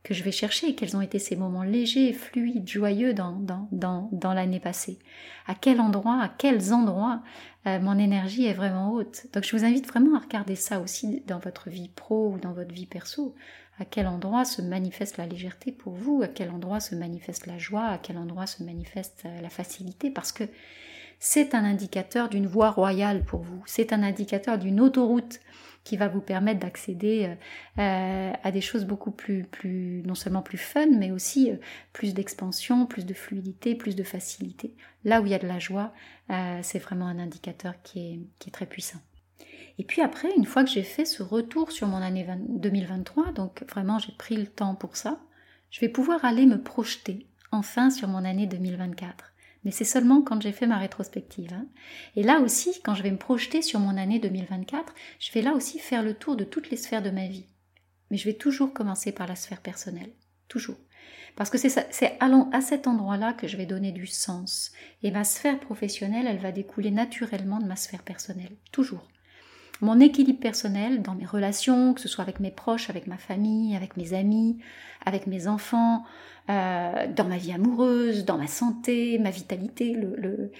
[0.02, 4.10] que je vais chercher, quels ont été ces moments légers, fluides, joyeux dans, dans, dans,
[4.12, 4.98] dans l'année passée?
[5.46, 7.22] À quel endroit, à quels endroits
[7.66, 9.26] euh, mon énergie est vraiment haute.
[9.32, 12.52] Donc je vous invite vraiment à regarder ça aussi dans votre vie pro ou dans
[12.52, 13.34] votre vie perso.
[13.78, 17.58] À quel endroit se manifeste la légèreté pour vous, à quel endroit se manifeste la
[17.58, 20.44] joie, à quel endroit se manifeste euh, la facilité, parce que
[21.18, 25.40] c'est un indicateur d'une voie royale pour vous, c'est un indicateur d'une autoroute
[25.86, 30.58] qui va vous permettre d'accéder euh, euh, à des choses beaucoup plus, non seulement plus
[30.58, 31.58] fun, mais aussi euh,
[31.92, 34.74] plus d'expansion, plus de fluidité, plus de facilité.
[35.04, 35.92] Là où il y a de la joie,
[36.62, 38.98] c'est vraiment un indicateur qui est, qui est très puissant.
[39.78, 43.62] Et puis après, une fois que j'ai fait ce retour sur mon année 2023, donc
[43.70, 45.20] vraiment j'ai pris le temps pour ça,
[45.70, 49.32] je vais pouvoir aller me projeter enfin sur mon année 2024
[49.66, 51.52] mais c'est seulement quand j'ai fait ma rétrospective.
[51.52, 51.66] Hein.
[52.14, 55.54] Et là aussi, quand je vais me projeter sur mon année 2024, je vais là
[55.54, 57.46] aussi faire le tour de toutes les sphères de ma vie.
[58.12, 60.12] Mais je vais toujours commencer par la sphère personnelle.
[60.46, 60.76] Toujours.
[61.34, 64.70] Parce que c'est à cet endroit-là que je vais donner du sens.
[65.02, 68.56] Et ma sphère professionnelle, elle va découler naturellement de ma sphère personnelle.
[68.70, 69.08] Toujours.
[69.80, 73.76] Mon équilibre personnel dans mes relations, que ce soit avec mes proches, avec ma famille,
[73.76, 74.58] avec mes amis,
[75.04, 76.04] avec mes enfants,
[76.48, 80.50] euh, dans ma vie amoureuse, dans ma santé, ma vitalité, le,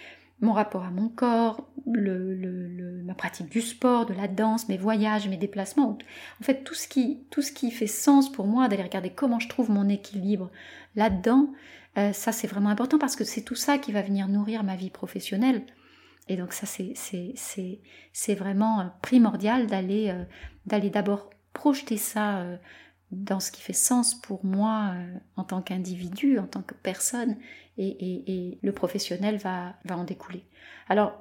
[0.41, 5.29] mon rapport à mon corps, le, ma pratique du sport, de la danse, mes voyages,
[5.29, 5.97] mes déplacements.
[6.41, 9.39] En fait, tout ce qui, tout ce qui fait sens pour moi d'aller regarder comment
[9.39, 10.51] je trouve mon équilibre
[10.95, 11.53] là-dedans,
[11.97, 14.77] euh, ça c'est vraiment important parce que c'est tout ça qui va venir nourrir ma
[14.77, 15.63] vie professionnelle.
[16.29, 20.13] Et donc ça c'est vraiment primordial d'aller
[20.67, 22.45] d'aller d'abord projeter ça
[23.11, 27.37] dans ce qui fait sens pour moi euh, en tant qu'individu, en tant que personne,
[27.79, 30.45] et, le professionnel va, va en découler.
[30.89, 31.13] Alors,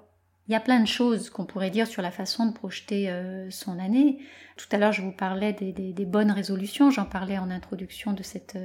[0.48, 3.50] il y a plein de choses qu'on pourrait dire sur la façon de projeter euh,
[3.50, 4.20] son année.
[4.58, 8.24] Tout à l'heure, je vous parlais des, des bonnes résolutions, j'en parlais en introduction de
[8.24, 8.58] cette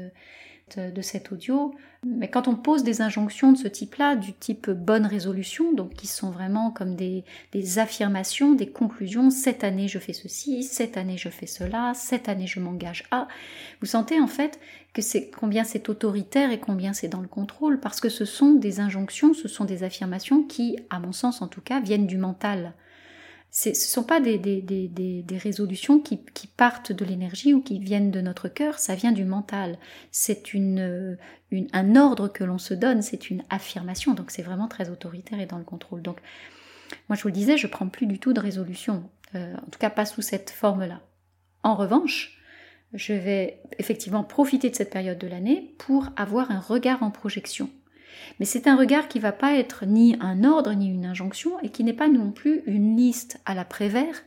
[0.78, 1.74] euh, de cet audio.
[2.06, 6.06] Mais quand on pose des injonctions de ce type-là, du type bonne résolution, donc qui
[6.06, 7.24] sont vraiment comme des,
[7.76, 12.46] affirmations, des conclusions, cette année je fais ceci, cette année je fais cela, cette année
[12.46, 13.28] je m'engage à,
[13.80, 14.58] vous sentez en fait
[14.94, 18.54] que c'est combien c'est autoritaire et combien c'est dans le contrôle, parce que ce sont
[18.54, 22.16] des injonctions, ce sont des affirmations qui, à mon sens en tout cas, viennent du
[22.16, 22.72] mental.
[23.50, 26.18] Ce ne sont pas des, résolutions qui,
[26.56, 29.78] partent de l'énergie ou qui viennent de notre cœur, ça vient du mental.
[30.12, 31.18] C'est une,
[31.72, 35.46] un ordre que l'on se donne, c'est une affirmation, donc c'est vraiment très autoritaire et
[35.46, 36.02] dans le contrôle.
[36.02, 36.18] Donc,
[37.08, 39.78] moi je vous le disais, je prends plus du tout de résolution, euh, en tout
[39.78, 41.00] cas pas sous cette forme-là.
[41.62, 42.40] En revanche,
[42.94, 47.70] je vais effectivement profiter de cette période de l'année pour avoir un regard en projection.
[48.38, 51.58] Mais c'est un regard qui ne va pas être ni un ordre ni une injonction
[51.60, 54.22] et qui n'est pas non plus une liste à la Prévert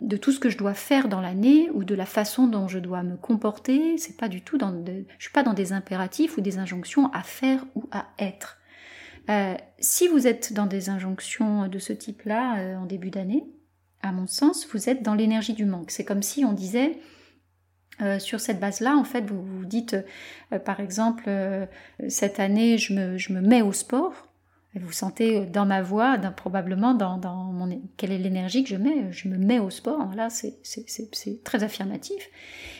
[0.00, 2.78] de tout ce que je dois faire dans l'année ou de la façon dont je
[2.78, 3.98] dois me comporter.
[3.98, 4.74] C'est pas du tout dans
[5.18, 8.58] suis pas dans des impératifs ou des injonctions à faire ou à être.
[9.28, 13.44] Euh, si vous êtes dans des injonctions de ce type-là euh, en début d'année,
[14.02, 15.90] à mon sens, vous êtes dans l'énergie du manque.
[15.90, 16.98] C'est comme si on disait
[18.02, 19.96] euh, sur cette base-là, en fait, vous vous dites,
[20.52, 21.66] euh, par exemple, euh,
[22.08, 24.28] cette année, je me, mets au sport.
[24.74, 27.18] Vous sentez dans ma voix, probablement dans,
[27.52, 29.10] mon, quelle est l'énergie que je mets.
[29.10, 30.14] Je me mets au sport.
[30.14, 30.62] Là, c'est
[31.42, 32.30] très affirmatif.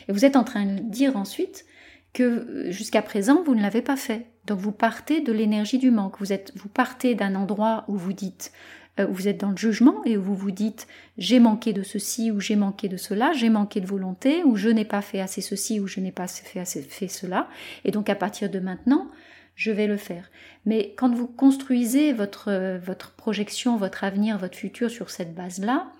[0.07, 1.65] Et vous êtes en train de dire ensuite
[2.13, 4.27] que jusqu'à présent, vous ne l'avez pas fait.
[4.47, 6.17] Donc vous partez de l'énergie du manque.
[6.19, 8.53] Vous, êtes, vous partez d'un endroit où vous dites
[9.01, 10.87] euh, vous êtes dans le jugement et vous vous dites
[11.17, 14.69] j'ai manqué de ceci ou j'ai manqué de cela, j'ai manqué de volonté ou je
[14.69, 17.47] n'ai pas fait assez ceci ou je n'ai pas fait assez fait cela.
[17.85, 19.09] Et donc à partir de maintenant,
[19.55, 20.29] je vais le faire.
[20.65, 25.91] Mais quand vous construisez votre, votre projection, votre avenir, votre futur sur cette base-là,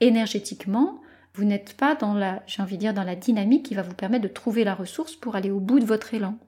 [0.00, 1.00] énergétiquement,
[1.34, 3.94] vous n'êtes pas dans la, j'ai envie de dire, dans la dynamique qui va vous
[3.94, 6.38] permettre de trouver la ressource pour aller au bout de votre élan.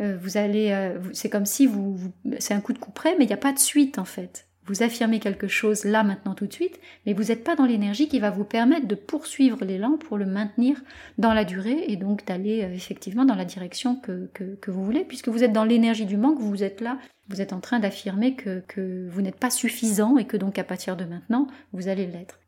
[0.00, 1.98] Euh, vous allez, euh, c'est comme si vous
[2.38, 4.47] c'est un coup de coup près, mais il n'y a pas de suite en fait
[4.68, 8.06] vous affirmez quelque chose là, maintenant, tout de suite, mais vous n'êtes pas dans l'énergie
[8.06, 10.80] qui va vous permettre de poursuivre l'élan pour le maintenir
[11.16, 14.28] dans la durée et donc d'aller euh, effectivement dans la direction que,
[14.66, 17.60] vous voulez, puisque vous êtes dans l'énergie du manque, vous êtes là, vous êtes en
[17.60, 21.48] train d'affirmer que, que vous n'êtes pas suffisant et que donc à partir de maintenant,
[21.72, 22.38] vous allez l'être.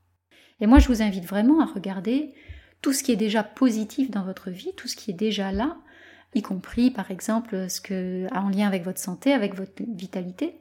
[0.61, 2.35] Et moi, je vous invite vraiment à regarder
[2.83, 5.79] tout ce qui est déjà positif dans votre vie, tout ce qui est déjà là,
[6.35, 10.55] y compris par exemple ce que en lien avec votre santé, avec votre vitalité,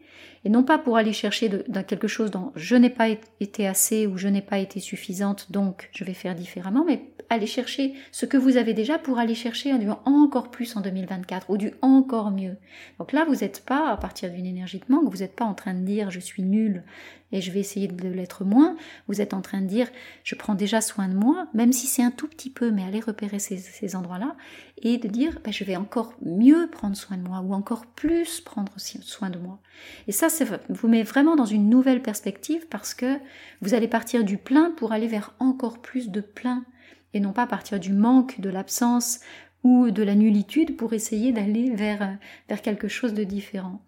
[0.45, 3.07] et non pas pour aller chercher de, quelque chose dont je n'ai pas
[3.39, 7.45] été assez ou je n'ai pas été suffisante, donc je vais faire différemment, mais aller
[7.45, 11.57] chercher ce que vous avez déjà pour aller chercher du encore plus en 2024 ou
[11.57, 12.57] du encore mieux.
[12.97, 15.53] Donc là, vous n'êtes pas à partir d'une énergie de manque, vous n'êtes pas en
[15.53, 16.83] train de dire je suis nul
[17.31, 18.75] et je vais essayer de l'être moins.
[19.07, 19.87] Vous êtes en train de dire
[20.23, 22.99] je prends déjà soin de moi, même si c'est un tout petit peu, mais allez
[22.99, 24.35] repérer ces, endroits-là
[24.81, 28.41] et de dire ben, je vais encore mieux prendre soin de moi ou encore plus
[28.41, 29.59] prendre soin de moi.
[30.07, 30.27] Et ça,
[30.69, 33.17] vous met vraiment dans une nouvelle perspective parce que
[33.61, 36.65] vous allez partir du plein pour aller vers encore plus de plein
[37.13, 39.19] et non pas partir du manque, de l'absence
[39.63, 43.81] ou de la nullitude pour essayer d'aller vers, vers quelque chose de différent.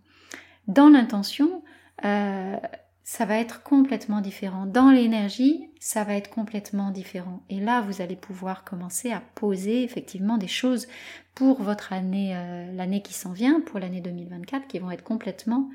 [0.67, 1.63] Dans l'intention,
[2.05, 2.55] euh,
[3.03, 4.65] ça va être complètement différent.
[4.65, 7.43] Dans l'énergie, ça va être complètement différent.
[7.49, 10.87] Et là, vous allez pouvoir commencer à poser effectivement des choses
[11.33, 15.69] pour votre année, euh, l'année qui s'en vient, pour l'année 2024, qui vont être complètement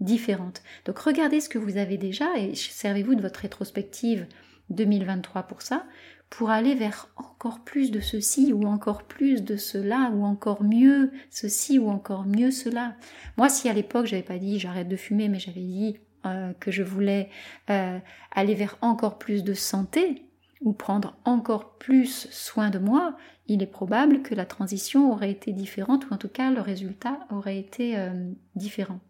[0.00, 0.62] différentes.
[0.84, 4.26] Donc regardez ce que vous avez déjà et servez-vous de votre rétrospective
[4.70, 5.84] 2023 pour ça,
[6.30, 11.12] pour aller vers encore plus de ceci ou encore plus de cela ou encore mieux
[11.30, 12.96] ceci ou encore mieux cela.
[13.36, 16.70] Moi, si à l'époque j'avais pas dit j'arrête de fumer, mais j'avais dit euh, que
[16.70, 17.30] je voulais
[17.70, 17.98] euh,
[18.30, 20.26] aller vers encore plus de santé
[20.60, 23.16] ou prendre encore plus soin de moi,
[23.48, 27.18] il est probable que la transition aurait été différente ou en tout cas le résultat
[27.30, 29.00] aurait été euh, différent.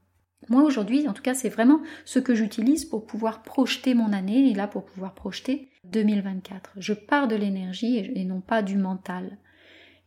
[0.49, 4.51] Moi aujourd'hui, en tout cas, c'est vraiment ce que j'utilise pour pouvoir projeter mon année
[4.51, 6.73] et là pour pouvoir projeter 2024.
[6.79, 9.39] Je pars de l'énergie et non pas du mental.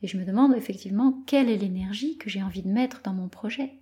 [0.02, 3.30] Et je me demande effectivement quelle est l'énergie que j'ai envie de mettre dans mon
[3.30, 3.80] projet.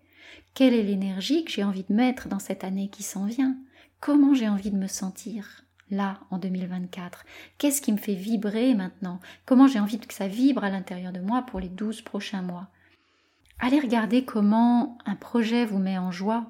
[0.53, 3.57] Quelle est l'énergie que j'ai envie de mettre dans cette année qui s'en vient?
[3.99, 7.25] Comment j'ai envie de me sentir là en 2024
[7.57, 9.19] Qu'est-ce qui me fait vibrer maintenant?
[9.45, 12.67] Comment j'ai envie que ça vibre à l'intérieur de moi pour les 12 prochains mois?
[13.59, 16.47] Allez regarder comment un projet vous met en joie.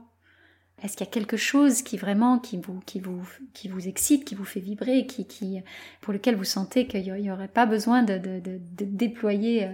[0.81, 5.05] Est-ce qu'il y a quelque chose qui vraiment qui vous, excite, qui vous fait vibrer,
[5.05, 5.62] qui, qui,
[6.01, 8.19] pour lequel vous sentez qu'il n'y aurait pas besoin de,
[8.81, 9.69] déployer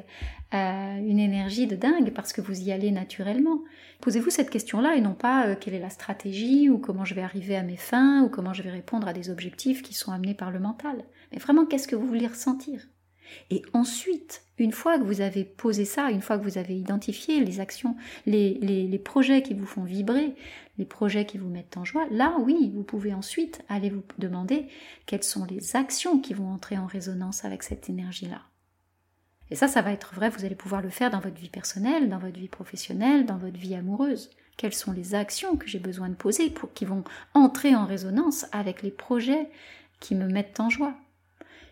[0.54, 3.62] euh, une énergie de dingue parce que vous y allez naturellement?
[4.02, 7.22] Posez-vous cette question-là et non pas euh, quelle est la stratégie ou comment je vais
[7.22, 10.36] arriver à mes fins ou comment je vais répondre à des objectifs qui sont amenés
[10.36, 11.04] par le mental.
[11.32, 12.88] Mais vraiment, qu'est-ce que vous voulez ressentir?
[13.50, 17.44] Et ensuite, une fois que vous avez posé ça, une fois que vous avez identifié
[17.44, 20.34] les actions, les, projets qui vous font vibrer,
[20.80, 24.68] les projets qui vous mettent en joie, là oui, vous pouvez ensuite aller vous demander
[25.06, 28.42] quelles sont les actions qui vont entrer en résonance avec cette énergie-là.
[29.52, 32.08] Et ça, ça va être vrai, vous allez pouvoir le faire dans votre vie personnelle,
[32.08, 34.32] dans votre vie professionnelle, dans votre vie amoureuse.
[34.56, 38.46] quelles sont les actions que j'ai besoin de poser pour qui vont entrer en résonance
[38.52, 39.50] avec les projets
[40.00, 40.96] qui me mettent en joie?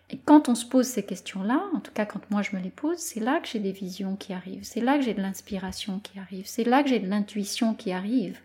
[0.09, 2.71] Et quand on se pose ces questions-là, en tout cas quand moi je me les
[2.71, 5.99] pose, c'est là que j'ai des visions qui arrivent, c'est là que j'ai de l'inspiration
[5.99, 8.39] qui arrive, c'est là que j'ai de l'intuition qui arrive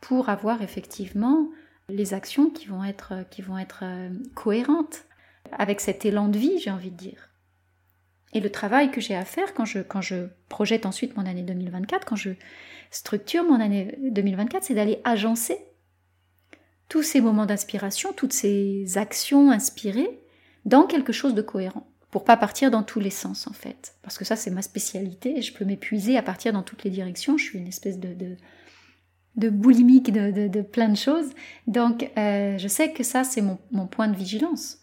[0.00, 1.48] pour avoir effectivement
[1.88, 5.04] les actions qui vont être, qui vont être euh, cohérentes
[5.52, 7.30] avec cet élan de vie, j'ai envie de dire.
[8.34, 11.42] Et le travail que j'ai à faire quand je, quand je projette ensuite mon année
[11.42, 12.30] 2024, quand je
[12.90, 15.58] structure mon année 2024, c'est d'aller agencer
[16.88, 20.20] tous ces moments d'inspiration, toutes ces actions inspirées
[20.64, 24.18] dans quelque chose de cohérent pour pas partir dans tous les sens en fait parce
[24.18, 27.44] que ça c'est ma spécialité je peux m'épuiser à partir dans toutes les directions je
[27.44, 28.36] suis une espèce de, de,
[29.46, 31.30] boulimique de, plein de choses
[31.66, 34.78] donc euh, je sais que ça c'est mon, point de vigilance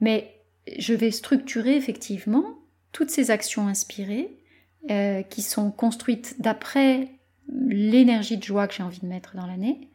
[0.00, 0.34] mais
[0.78, 2.58] je vais structurer effectivement
[2.92, 4.36] toutes ces actions inspirées
[4.90, 7.08] euh, qui sont construites d'après
[7.48, 9.90] l'énergie de joie que j'ai envie de mettre dans l'année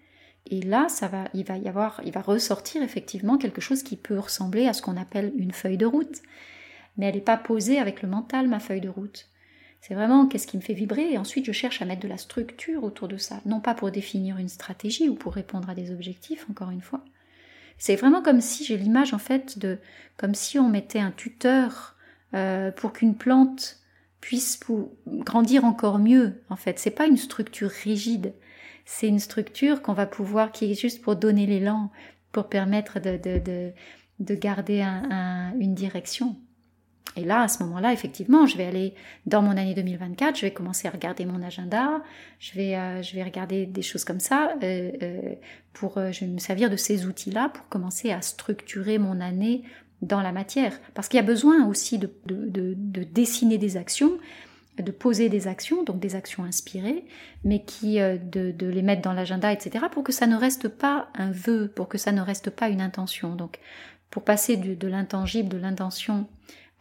[0.50, 3.96] et là, ça va, il va y avoir, il va ressortir effectivement quelque chose qui
[3.96, 6.22] peut ressembler à ce qu'on appelle une feuille de route.
[6.98, 9.28] Mais elle n'est pas posée avec le mental, ma feuille de route.
[9.82, 12.18] C'est vraiment qu'est-ce qui me fait vibrer et ensuite je cherche à mettre de la
[12.18, 13.42] structure autour de ça.
[13.46, 17.04] Non pas pour définir une stratégie ou pour répondre à des objectifs, encore une fois.
[17.78, 19.78] C'est vraiment comme si j'ai l'image en fait de
[20.18, 21.96] comme si on mettait un tuteur
[22.34, 23.78] euh, pour qu'une plante
[24.20, 24.60] puisse
[25.08, 26.44] grandir encore mieux.
[26.50, 28.34] En fait, c'est pas une structure rigide
[28.92, 31.92] c'est une structure qu'on va pouvoir, qui est juste pour donner l'élan,
[32.32, 33.72] pour permettre de, de,
[34.20, 34.82] de, garder
[35.60, 36.36] une direction.
[37.16, 38.94] Et là, à ce moment-là, effectivement, je vais aller
[39.26, 42.02] dans mon année 2024, je vais commencer à regarder mon agenda,
[42.40, 45.36] je vais, euh, je vais regarder des choses comme ça, euh, euh,
[45.74, 49.64] pour, je vais me servir de ces outils-là pour commencer à structurer mon année
[50.02, 50.80] dans la matière.
[50.94, 54.12] Parce qu'il y a besoin aussi de, de, de dessiner des actions,
[54.78, 57.06] de poser des actions, donc des actions inspirées,
[57.44, 61.32] mais qui de, les mettre dans l'agenda, etc., pour que ça ne reste pas un
[61.32, 63.36] vœu, pour que ça ne reste pas une intention.
[63.36, 63.60] Donc,
[64.10, 66.28] pour passer de, l'intangible, de l'intention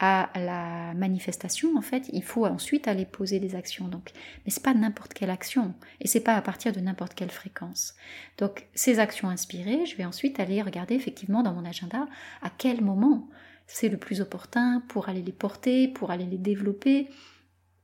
[0.01, 3.89] à la manifestation, en fait, il faut ensuite aller poser des actions.
[3.89, 4.13] Donc,
[4.45, 7.95] mais c'est pas n'importe quelle action, et c'est pas à partir de n'importe quelle fréquence.
[8.39, 12.07] Donc, ces actions inspirées, je vais ensuite aller regarder effectivement dans mon agenda
[12.43, 13.29] à quel moment
[13.67, 17.09] c'est le plus opportun pour aller les porter, pour aller les développer,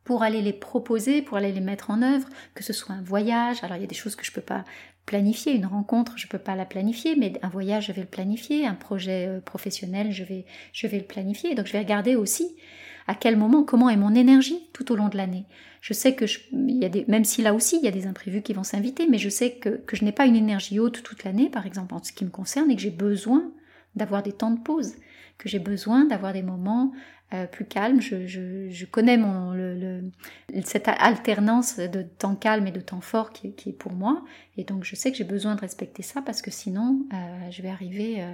[0.04, 3.62] pour aller les proposer, pour aller les mettre en œuvre, que ce soit un voyage.
[3.64, 4.64] Alors il y a des choses que je peux pas
[5.06, 8.06] planifier, une rencontre, je ne peux pas la planifier, mais un voyage, je vais le
[8.06, 10.44] planifier, un projet euh, professionnel, je vais,
[10.82, 11.54] le planifier.
[11.54, 12.56] Donc je vais regarder aussi
[13.06, 15.44] à quel moment, comment est mon énergie tout au long de l'année.
[15.82, 18.54] Je sais que y a même si là aussi il y a des imprévus qui
[18.54, 21.66] vont s'inviter, mais je sais que je n'ai pas une énergie haute toute l'année, par
[21.66, 23.52] exemple en ce qui me concerne, et que j'ai besoin
[23.94, 24.94] d'avoir des temps de pause,
[25.38, 26.92] que j'ai besoin d'avoir des moments
[27.32, 28.00] euh, plus calme.
[28.00, 30.12] Je, connais mon,
[30.64, 34.24] cette alternance de temps calme et de temps fort qui, est pour moi.
[34.56, 37.62] Et donc je sais que j'ai besoin de respecter ça parce que sinon euh, je
[37.62, 38.24] vais arriver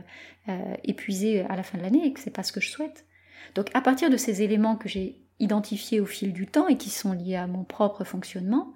[0.48, 3.06] euh, épuisée à la fin de l'année et que c'est pas ce que je souhaite.
[3.54, 6.90] Donc à partir de ces éléments que j'ai identifiés au fil du temps et qui
[6.90, 8.74] sont liés à mon propre fonctionnement,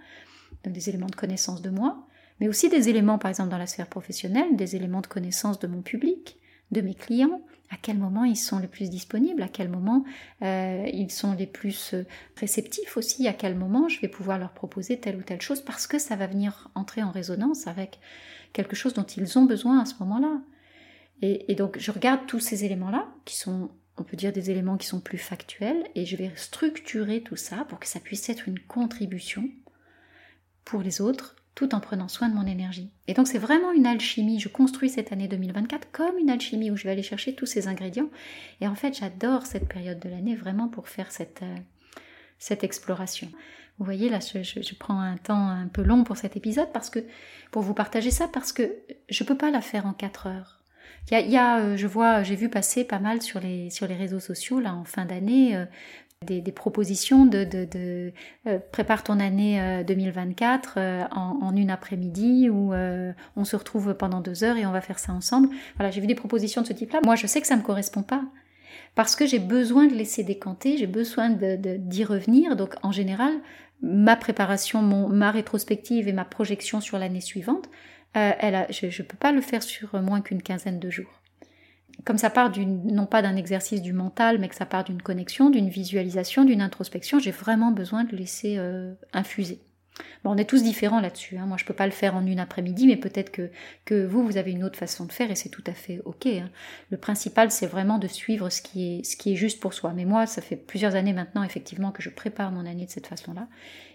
[0.63, 2.07] donc des éléments de connaissance de moi,
[2.41, 5.67] mais aussi des éléments par exemple dans la sphère professionnelle, des éléments de connaissance de
[5.67, 6.39] mon public,
[6.71, 10.05] de mes clients, à quel moment ils sont les plus disponibles, à quel moment
[10.43, 12.05] euh, ils sont les plus euh,
[12.37, 15.87] réceptifs aussi, à quel moment je vais pouvoir leur proposer telle ou telle chose parce
[15.87, 17.99] que ça va venir entrer en résonance avec
[18.53, 20.41] quelque chose dont ils ont besoin à ce moment-là.
[21.23, 24.87] Et, donc je regarde tous ces éléments-là qui sont, on peut dire, des éléments qui
[24.87, 28.59] sont plus factuels et je vais structurer tout ça pour que ça puisse être une
[28.59, 29.49] contribution
[30.65, 32.91] pour les autres tout en prenant soin de mon énergie.
[33.07, 34.41] Et donc c'est vraiment une alchimie.
[34.41, 37.69] Je construis cette année 2024 comme une alchimie où je vais aller chercher tous ces
[37.69, 38.09] ingrédients.
[38.61, 41.57] Et en fait, j'adore cette période de l'année vraiment pour faire cette, euh,
[42.39, 43.31] cette exploration.
[43.79, 47.01] Vous voyez, là, je, prends un temps un peu long pour cet épisode parce que
[47.51, 48.73] pour vous partager ça, parce que
[49.09, 50.61] je peux pas la faire en 4 heures.
[51.11, 53.95] Il y a, euh, je vois, j'ai vu passer pas mal sur les, sur les
[53.95, 55.67] réseaux sociaux là en fin d'année euh,
[56.25, 58.13] des, propositions de, de,
[58.47, 62.73] euh, prépare ton année 2024 euh, euh, en, une après-midi où
[63.37, 65.49] on se retrouve pendant deux heures et on va faire ça ensemble.
[65.77, 67.01] Voilà, j'ai vu des propositions de ce type-là.
[67.05, 68.23] Moi, je sais que ça ne me correspond pas
[68.95, 72.57] parce que j'ai besoin de laisser décanter, j'ai besoin d'y revenir.
[72.57, 73.33] Donc, en général,
[73.83, 77.69] ma préparation, mon, ma rétrospective et ma projection sur l'année suivante,
[78.15, 81.24] elle je ne peux pas le faire sur moins qu'une quinzaine de jours
[82.05, 85.51] comme ça part non pas d'un exercice du mental, mais que ça part d'une connexion,
[85.51, 89.61] d'une visualisation, d'une introspection, j'ai vraiment besoin de laisser euh, infuser.
[90.25, 91.37] Bon, on est tous différents là-dessus.
[91.37, 91.47] Hein.
[91.47, 93.51] Moi, je peux pas le faire en une après-midi, mais peut-être que,
[93.85, 96.27] que vous, vous avez une autre façon de faire et c'est tout à fait ok.
[96.27, 96.51] Hein.
[96.91, 99.93] Le principal, c'est vraiment de suivre ce qui, est, ce qui est juste pour soi.
[99.95, 103.07] Mais moi, ça fait plusieurs années maintenant, effectivement, que je prépare mon année de cette
[103.07, 103.47] façon-là.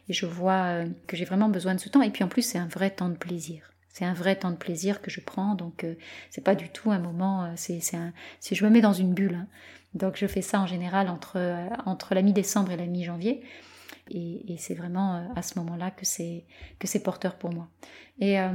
[0.07, 2.02] Et je vois euh, que j'ai vraiment besoin de ce temps.
[2.02, 3.69] Et puis en plus, c'est un vrai temps de plaisir.
[3.90, 5.96] C'est un vrai temps de plaisir que je prends, donc euh,
[6.29, 7.44] c'est pas du tout un moment.
[7.44, 7.81] Euh, c'est,
[8.40, 9.35] si je me mets dans une bulle.
[9.35, 9.48] Hein.
[9.94, 11.40] Donc je fais ça en général entre,
[11.85, 13.42] entre la mi-décembre et la mi-janvier.
[14.12, 16.46] Et, c'est vraiment euh, à ce moment-là que c'est
[16.79, 17.67] que c'est porteur pour moi.
[18.19, 18.50] Et euh,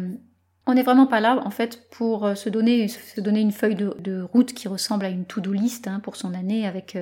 [0.66, 3.74] on n'est vraiment pas là en fait pour euh, se donner se donner une feuille
[3.76, 6.96] de, route qui ressemble à une to-do list hein, pour son année avec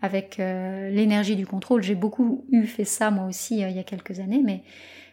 [0.00, 1.82] avec l'énergie du contrôle.
[1.82, 4.62] J'ai beaucoup eu fait ça moi aussi il y a quelques années, mais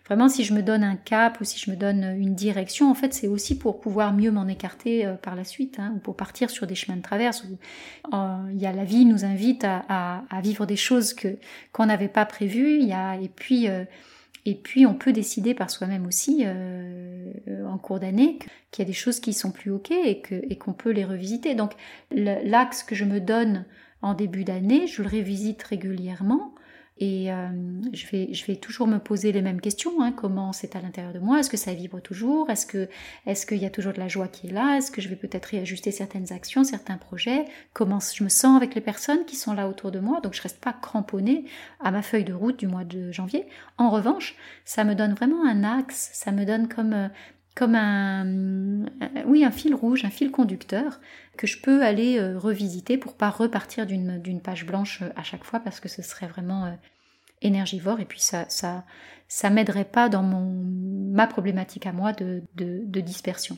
[0.08, 2.93] Vraiment, si je me donne un cap ou si je me donne une direction, en
[2.93, 6.16] fait, c'est aussi pour pouvoir mieux m'en écarter euh, par la suite, hein, ou pour
[6.16, 7.43] partir sur des chemins de traverse.
[7.43, 7.58] Où,
[8.16, 11.39] euh, il y a la vie nous invite à, vivre des choses que
[11.72, 12.78] qu'on n'avait pas prévues.
[12.80, 13.84] Il y a et puis euh,
[14.45, 18.38] et puis on peut décider par soi-même aussi en cours d'année
[18.70, 21.03] qu'il y a des choses qui sont plus ok et que et qu'on peut les
[21.03, 21.56] revisiter.
[21.56, 21.72] Donc
[22.12, 23.66] l'axe que je me donne
[24.03, 26.53] en début d'année, je le révisite régulièrement
[26.98, 27.50] et euh,
[27.91, 30.02] je, vais, je vais toujours me poser les mêmes questions.
[30.02, 30.14] Hein.
[30.14, 31.39] Comment c'est à l'intérieur de moi?
[31.39, 32.50] Est-ce que ça vibre toujours?
[32.50, 32.88] Est-ce que
[33.26, 34.78] est-ce qu'il y a toujours de la joie qui est là?
[34.78, 37.46] Est-ce que je vais peut-être réajuster certaines actions, certains projets?
[37.74, 40.22] Comment je me sens avec les personnes qui sont là autour de moi?
[40.22, 41.46] Donc je reste pas cramponnée
[41.82, 43.46] à ma feuille de route du mois de janvier.
[43.78, 46.12] En revanche, ça me donne vraiment un axe.
[46.14, 47.08] Ça me donne comme euh,
[47.56, 48.86] comme un,
[49.26, 50.99] oui, un fil rouge, un fil conducteur
[51.38, 55.45] que je peux aller euh, revisiter pour pas repartir d'une page blanche euh, à chaque
[55.45, 56.72] fois parce que ce serait vraiment euh,
[57.41, 58.84] énergivore et puis ça ça
[59.28, 60.51] ça m'aiderait pas dans mon
[61.16, 63.58] ma problématique à moi de, de, dispersion.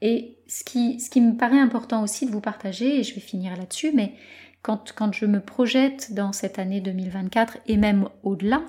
[0.00, 3.20] Et ce qui, ce qui me paraît important aussi de vous partager, et je vais
[3.20, 4.14] finir là-dessus, mais
[4.60, 8.62] quand, quand je me projette dans cette année 2024 et même au-delà,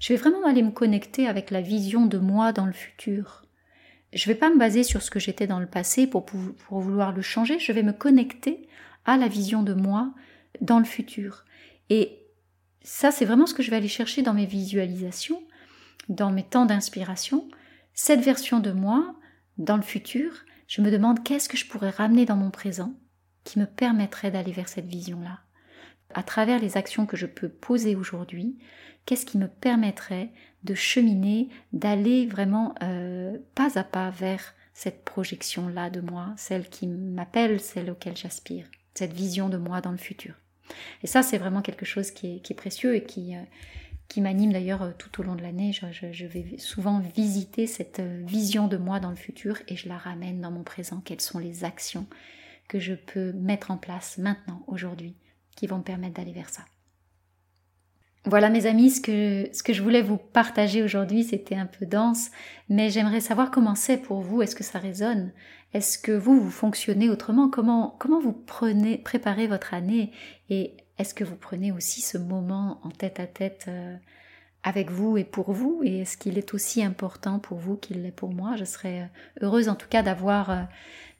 [0.00, 3.44] je vais vraiment aller me connecter avec la vision de moi dans le futur.
[4.12, 6.80] Je ne vais pas me baser sur ce que j'étais dans le passé pour, pour
[6.80, 8.66] vouloir le changer, je vais me connecter
[9.04, 10.12] à la vision de moi
[10.60, 11.44] dans le futur.
[11.90, 12.18] Et
[12.82, 15.42] ça, c'est vraiment ce que je vais aller chercher dans mes visualisations,
[16.08, 17.48] dans mes temps d'inspiration.
[17.92, 19.14] Cette version de moi,
[19.58, 20.32] dans le futur,
[20.68, 22.94] je me demande qu'est-ce que je pourrais ramener dans mon présent
[23.44, 25.40] qui me permettrait d'aller vers cette vision-là.
[26.14, 28.56] À travers les actions que je peux poser aujourd'hui,
[29.04, 30.30] qu'est-ce qui me permettrait
[30.64, 36.86] de cheminer, d'aller vraiment euh, pas à pas vers cette projection-là de moi, celle qui
[36.86, 40.34] m'appelle, celle auquel j'aspire, cette vision de moi dans le futur.
[41.02, 43.40] Et ça, c'est vraiment quelque chose qui est, précieux et qui, euh,
[44.08, 45.72] qui m'anime d'ailleurs euh, tout au long de l'année.
[45.72, 50.40] Je, vais souvent visiter cette vision de moi dans le futur et je la ramène
[50.40, 51.02] dans mon présent.
[51.04, 52.06] Quelles sont les actions
[52.68, 55.16] que je peux mettre en place maintenant, aujourd'hui,
[55.58, 56.62] qui vont me permettre d'aller vers ça.
[58.24, 62.30] Voilà mes amis, ce que, je voulais vous partager aujourd'hui, c'était un peu dense,
[62.68, 65.32] mais j'aimerais savoir comment c'est pour vous, est-ce que ça résonne?
[65.74, 67.48] Est-ce que vous, vous fonctionnez autrement?
[67.48, 70.12] Comment, comment vous prenez, préparez votre année?
[70.48, 73.96] Et est-ce que vous prenez aussi ce moment en tête à tête euh,
[74.64, 78.10] avec vous et pour vous Et est-ce qu'il est aussi important pour vous qu'il l'est
[78.10, 78.56] pour moi?
[78.56, 80.62] Je serais euh, heureuse en tout cas d'avoir euh,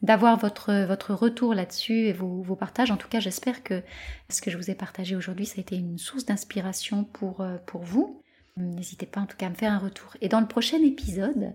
[0.02, 2.90] d'avoir votre, votre retour là-dessus et vos, vos, partages.
[2.90, 3.82] En tout cas, j'espère que
[4.28, 7.56] ce que je vous ai partagé aujourd'hui, ça a été une source d'inspiration pour, euh,
[7.66, 8.22] pour vous.
[8.56, 10.16] N'hésitez pas en tout cas à me faire un retour.
[10.20, 11.52] Et dans le prochain épisode,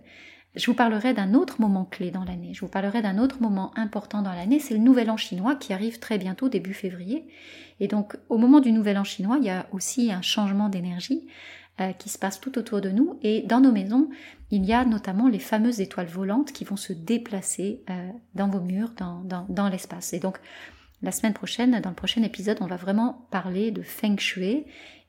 [0.55, 2.53] je vous parlerai d'un autre moment clé dans l'année.
[2.53, 4.59] Je vous parlerai d'un autre moment important dans l'année.
[4.59, 7.27] C'est le Nouvel An chinois qui arrive très bientôt, début février.
[7.79, 11.25] Et donc, au moment du Nouvel An chinois, il y a aussi un changement d'énergie.
[11.81, 13.17] Euh, qui se passe tout autour de nous.
[13.23, 14.07] Et dans nos maisons,
[14.51, 18.59] il y a notamment les fameuses étoiles volantes qui vont se déplacer euh, dans vos
[18.59, 20.13] murs, dans, dans, l'espace.
[20.13, 20.37] Et donc,
[21.01, 24.65] la semaine prochaine, dans le prochain épisode, on va vraiment parler de Feng Shui.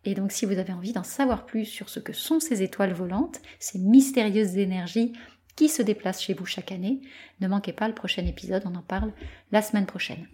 [0.06, 2.94] Et donc, si vous avez envie d'en savoir plus sur ce que sont ces étoiles
[2.94, 5.12] volantes, ces mystérieuses énergies
[5.56, 7.02] qui se déplacent chez vous chaque année,
[7.42, 9.12] ne manquez pas le prochain épisode, on en parle
[9.52, 10.26] la semaine prochaine.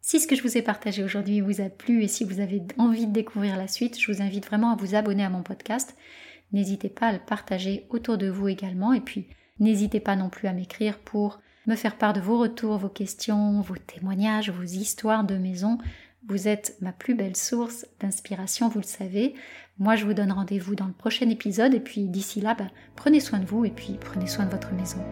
[0.00, 2.62] Si ce que je vous ai partagé aujourd'hui vous a plu et si vous avez
[2.78, 5.96] envie de découvrir la suite, je vous invite vraiment à vous abonner à mon podcast.
[6.52, 9.26] N'hésitez pas à le partager autour de vous également et puis
[9.58, 13.60] n'hésitez pas non plus à m'écrire pour me faire part de vos retours, vos questions,
[13.60, 15.78] vos témoignages, vos histoires de maison.
[16.26, 19.34] Vous êtes ma plus belle source d'inspiration, vous le savez.
[19.78, 23.20] Moi, je vous donne rendez-vous dans le prochain épisode et puis d'ici là, bah, prenez
[23.20, 25.04] soin de vous et puis prenez soin de votre maison.